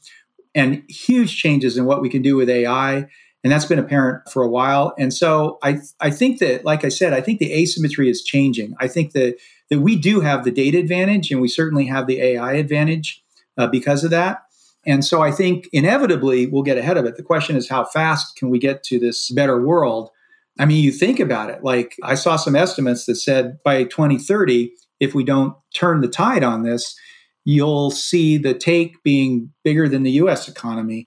and 0.55 0.83
huge 0.89 1.37
changes 1.37 1.79
in 1.79 1.87
what 1.87 2.03
we 2.03 2.11
can 2.11 2.21
do 2.21 2.37
with 2.37 2.51
AI. 2.51 3.07
And 3.43 3.51
that's 3.51 3.65
been 3.65 3.79
apparent 3.79 4.29
for 4.31 4.43
a 4.43 4.49
while. 4.49 4.95
And 4.99 5.15
so 5.15 5.59
I, 5.63 5.81
I 5.99 6.11
think 6.11 6.41
that, 6.41 6.65
like 6.65 6.85
I 6.85 6.91
said, 6.91 7.15
I 7.15 7.23
think 7.23 7.39
the 7.39 7.53
asymmetry 7.53 8.11
is 8.11 8.23
changing. 8.23 8.75
I 8.79 8.87
think 8.87 9.13
that, 9.13 9.37
that 9.71 9.81
we 9.81 9.97
do 9.97 10.21
have 10.21 10.45
the 10.45 10.51
data 10.51 10.79
advantage 10.79 11.31
and 11.31 11.41
we 11.41 11.49
certainly 11.49 11.87
have 11.87 12.07
the 12.07 12.21
AI 12.21 12.53
advantage 12.53 13.25
uh, 13.57 13.67
because 13.67 14.05
of 14.05 14.11
that. 14.11 14.43
And 14.85 15.05
so 15.05 15.23
I 15.23 15.31
think 15.31 15.69
inevitably 15.73 16.47
we'll 16.47 16.63
get 16.63 16.79
ahead 16.79 16.97
of 16.97 17.05
it. 17.05 17.17
The 17.17 17.23
question 17.23 17.57
is 17.57 17.69
how 17.69 17.85
fast 17.85 18.37
can 18.37 18.51
we 18.51 18.59
get 18.59 18.83
to 18.85 18.99
this 18.99 19.31
better 19.31 19.65
world? 19.65 20.11
I 20.59 20.67
mean, 20.67 20.83
you 20.83 20.91
think 20.91 21.21
about 21.21 21.51
it. 21.51 21.63
Like 21.63 21.97
I 22.03 22.15
saw 22.15 22.37
some 22.37 22.57
estimates 22.57 23.07
that 23.07 23.15
said 23.17 23.59
by 23.65 23.85
2030, 23.85 24.73
if 25.01 25.15
we 25.15 25.25
don't 25.25 25.55
turn 25.75 26.01
the 26.01 26.09
tide 26.09 26.45
on 26.45 26.63
this, 26.63 26.95
you'll 27.45 27.91
see 27.91 28.37
the 28.37 28.55
take 28.55 29.03
being 29.03 29.51
bigger 29.65 29.89
than 29.89 30.03
the 30.03 30.13
US 30.13 30.49
economy. 30.49 31.07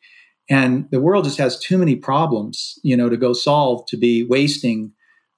And 0.49 0.87
the 0.91 1.01
world 1.01 1.25
just 1.25 1.37
has 1.37 1.59
too 1.59 1.77
many 1.77 1.95
problems, 1.95 2.77
you 2.83 2.95
know, 2.95 3.09
to 3.09 3.17
go 3.17 3.33
solve 3.33 3.85
to 3.87 3.97
be 3.97 4.23
wasting 4.23 4.91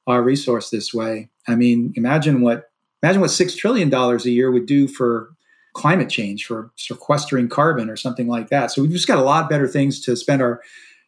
our 0.05 0.21
resource 0.21 0.69
this 0.69 0.93
way. 0.93 1.29
I 1.47 1.55
mean, 1.55 1.93
imagine 1.95 2.41
what 2.41 2.69
imagine 3.03 3.21
what 3.21 3.31
6 3.31 3.55
trillion 3.55 3.89
dollars 3.89 4.25
a 4.25 4.31
year 4.31 4.51
would 4.51 4.65
do 4.65 4.87
for 4.87 5.29
climate 5.77 6.09
change, 6.09 6.45
for 6.45 6.71
sequestering 6.75 7.47
carbon 7.47 7.87
or 7.89 7.95
something 7.95 8.27
like 8.27 8.49
that. 8.49 8.71
So 8.71 8.81
we've 8.81 8.91
just 8.91 9.07
got 9.07 9.19
a 9.19 9.23
lot 9.23 9.47
better 9.47 9.67
things 9.67 10.01
to 10.01 10.15
spend 10.15 10.41
our 10.41 10.61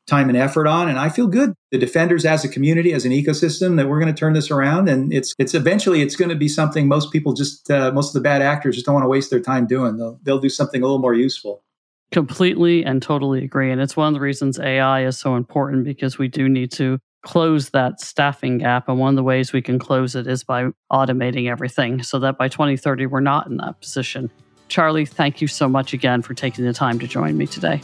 time 0.08 0.30
and 0.30 0.38
effort 0.38 0.68
on. 0.68 0.88
And 0.88 1.00
I 1.00 1.10
feel 1.10 1.28
good, 1.28 1.54
the 1.72 1.80
defenders 1.80 2.24
as 2.24 2.46
a 2.46 2.50
community, 2.50 2.94
as 2.94 3.04
an 3.04 3.12
ecosystem, 3.12 3.78
that 3.78 3.90
we're 3.90 4.00
going 4.00 4.14
to 4.14 4.20
turn 4.20 4.34
this 4.34 4.52
around. 4.52 4.88
And 4.88 5.12
it's 5.12 5.34
it's 5.40 5.56
eventually 5.56 6.02
it's 6.02 6.16
going 6.16 6.30
to 6.30 6.36
be 6.36 6.48
something 6.48 6.88
most 6.88 7.12
people 7.12 7.34
just 7.34 7.70
uh, 7.72 7.92
most 7.92 8.10
of 8.10 8.14
the 8.14 8.22
bad 8.22 8.44
actors 8.44 8.76
just 8.76 8.86
don't 8.86 8.94
want 8.94 9.06
to 9.06 9.10
waste 9.10 9.32
their 9.32 9.42
time 9.42 9.66
doing. 9.66 9.98
They'll 9.98 10.20
they'll 10.24 10.40
do 10.40 10.50
something 10.50 10.82
a 10.82 10.86
little 10.86 11.00
more 11.00 11.16
useful. 11.16 11.64
Completely 12.12 12.84
and 12.86 13.02
totally 13.02 13.44
agree. 13.44 13.72
And 13.72 13.82
it's 13.82 13.98
one 13.98 14.08
of 14.08 14.14
the 14.14 14.20
reasons 14.20 14.60
AI 14.60 15.06
is 15.06 15.18
so 15.18 15.36
important 15.36 15.84
because 15.84 16.18
we 16.18 16.28
do 16.28 16.48
need 16.48 16.72
to 16.74 17.00
close 17.22 17.70
that 17.70 18.00
staffing 18.02 18.60
gap. 18.60 18.88
And 18.88 19.00
one 19.00 19.10
of 19.10 19.16
the 19.16 19.24
ways 19.24 19.54
we 19.54 19.62
can 19.62 19.78
close 19.78 20.16
it 20.16 20.26
is 20.26 20.44
by 20.44 20.70
automating 20.92 21.50
everything 21.50 22.02
so 22.02 22.18
that 22.20 22.38
by 22.38 22.48
2030, 22.48 23.06
we're 23.06 23.20
not 23.20 23.48
in 23.48 23.58
that 23.58 23.80
position. 23.82 24.32
Charlie, 24.70 25.06
thank 25.06 25.42
you 25.42 25.48
so 25.48 25.68
much 25.68 25.94
again 25.94 26.22
for 26.22 26.34
taking 26.34 26.66
the 26.66 26.74
time 26.74 27.00
to 27.00 27.08
join 27.08 27.38
me 27.38 27.48
today. 27.48 27.82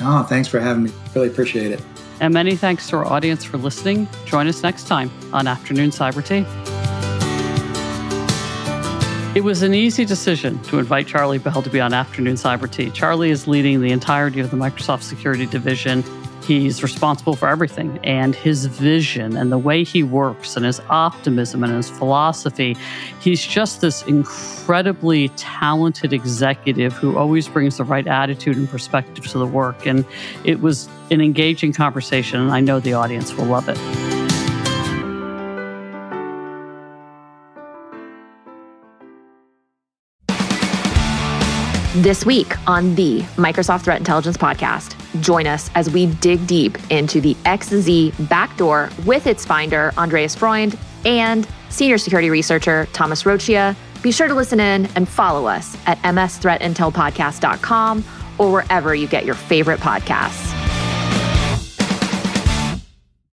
Oh, 0.00 0.22
thanks 0.22 0.48
for 0.48 0.60
having 0.60 0.84
me. 0.84 0.92
Really 1.14 1.28
appreciate 1.28 1.72
it. 1.72 1.82
And 2.20 2.32
many 2.32 2.56
thanks 2.56 2.88
to 2.88 2.96
our 2.96 3.04
audience 3.04 3.44
for 3.44 3.58
listening. 3.58 4.08
Join 4.24 4.46
us 4.46 4.62
next 4.62 4.86
time 4.86 5.10
on 5.32 5.46
Afternoon 5.46 5.90
Cyber 5.90 6.24
Tea. 6.24 6.46
It 9.32 9.44
was 9.44 9.62
an 9.62 9.74
easy 9.74 10.04
decision 10.04 10.60
to 10.64 10.78
invite 10.78 11.06
Charlie 11.06 11.38
Bell 11.38 11.62
to 11.62 11.70
be 11.70 11.80
on 11.80 11.92
Afternoon 11.92 12.34
Cyber 12.34 12.70
Tea. 12.70 12.90
Charlie 12.90 13.30
is 13.30 13.46
leading 13.46 13.80
the 13.80 13.90
entirety 13.90 14.40
of 14.40 14.50
the 14.50 14.56
Microsoft 14.56 15.02
Security 15.02 15.46
Division 15.46 16.02
He's 16.42 16.82
responsible 16.82 17.36
for 17.36 17.48
everything. 17.48 17.98
And 18.04 18.34
his 18.34 18.66
vision 18.66 19.36
and 19.36 19.52
the 19.52 19.58
way 19.58 19.84
he 19.84 20.02
works 20.02 20.56
and 20.56 20.64
his 20.64 20.80
optimism 20.88 21.62
and 21.62 21.72
his 21.72 21.90
philosophy, 21.90 22.76
he's 23.20 23.44
just 23.44 23.80
this 23.80 24.02
incredibly 24.02 25.28
talented 25.30 26.12
executive 26.12 26.92
who 26.94 27.16
always 27.16 27.48
brings 27.48 27.76
the 27.76 27.84
right 27.84 28.06
attitude 28.06 28.56
and 28.56 28.68
perspective 28.68 29.26
to 29.28 29.38
the 29.38 29.46
work. 29.46 29.86
And 29.86 30.04
it 30.44 30.60
was 30.60 30.88
an 31.10 31.20
engaging 31.20 31.72
conversation, 31.72 32.40
and 32.40 32.50
I 32.50 32.60
know 32.60 32.80
the 32.80 32.94
audience 32.94 33.34
will 33.34 33.46
love 33.46 33.68
it. 33.68 34.09
This 41.96 42.24
week 42.24 42.56
on 42.68 42.94
the 42.94 43.22
Microsoft 43.34 43.82
Threat 43.82 43.98
Intelligence 43.98 44.36
Podcast, 44.36 44.94
join 45.20 45.48
us 45.48 45.68
as 45.74 45.90
we 45.90 46.06
dig 46.06 46.46
deep 46.46 46.78
into 46.88 47.20
the 47.20 47.34
XZ 47.44 48.28
backdoor 48.28 48.90
with 49.04 49.26
its 49.26 49.44
finder, 49.44 49.92
Andres 49.96 50.36
Freund, 50.36 50.78
and 51.04 51.48
senior 51.68 51.98
security 51.98 52.30
researcher, 52.30 52.86
Thomas 52.92 53.24
Roccia. 53.24 53.74
Be 54.02 54.12
sure 54.12 54.28
to 54.28 54.34
listen 54.34 54.60
in 54.60 54.86
and 54.94 55.08
follow 55.08 55.46
us 55.46 55.76
at 55.86 55.98
msthreatintelpodcast.com 56.02 58.04
or 58.38 58.52
wherever 58.52 58.94
you 58.94 59.08
get 59.08 59.24
your 59.24 59.34
favorite 59.34 59.80
podcasts. 59.80 60.59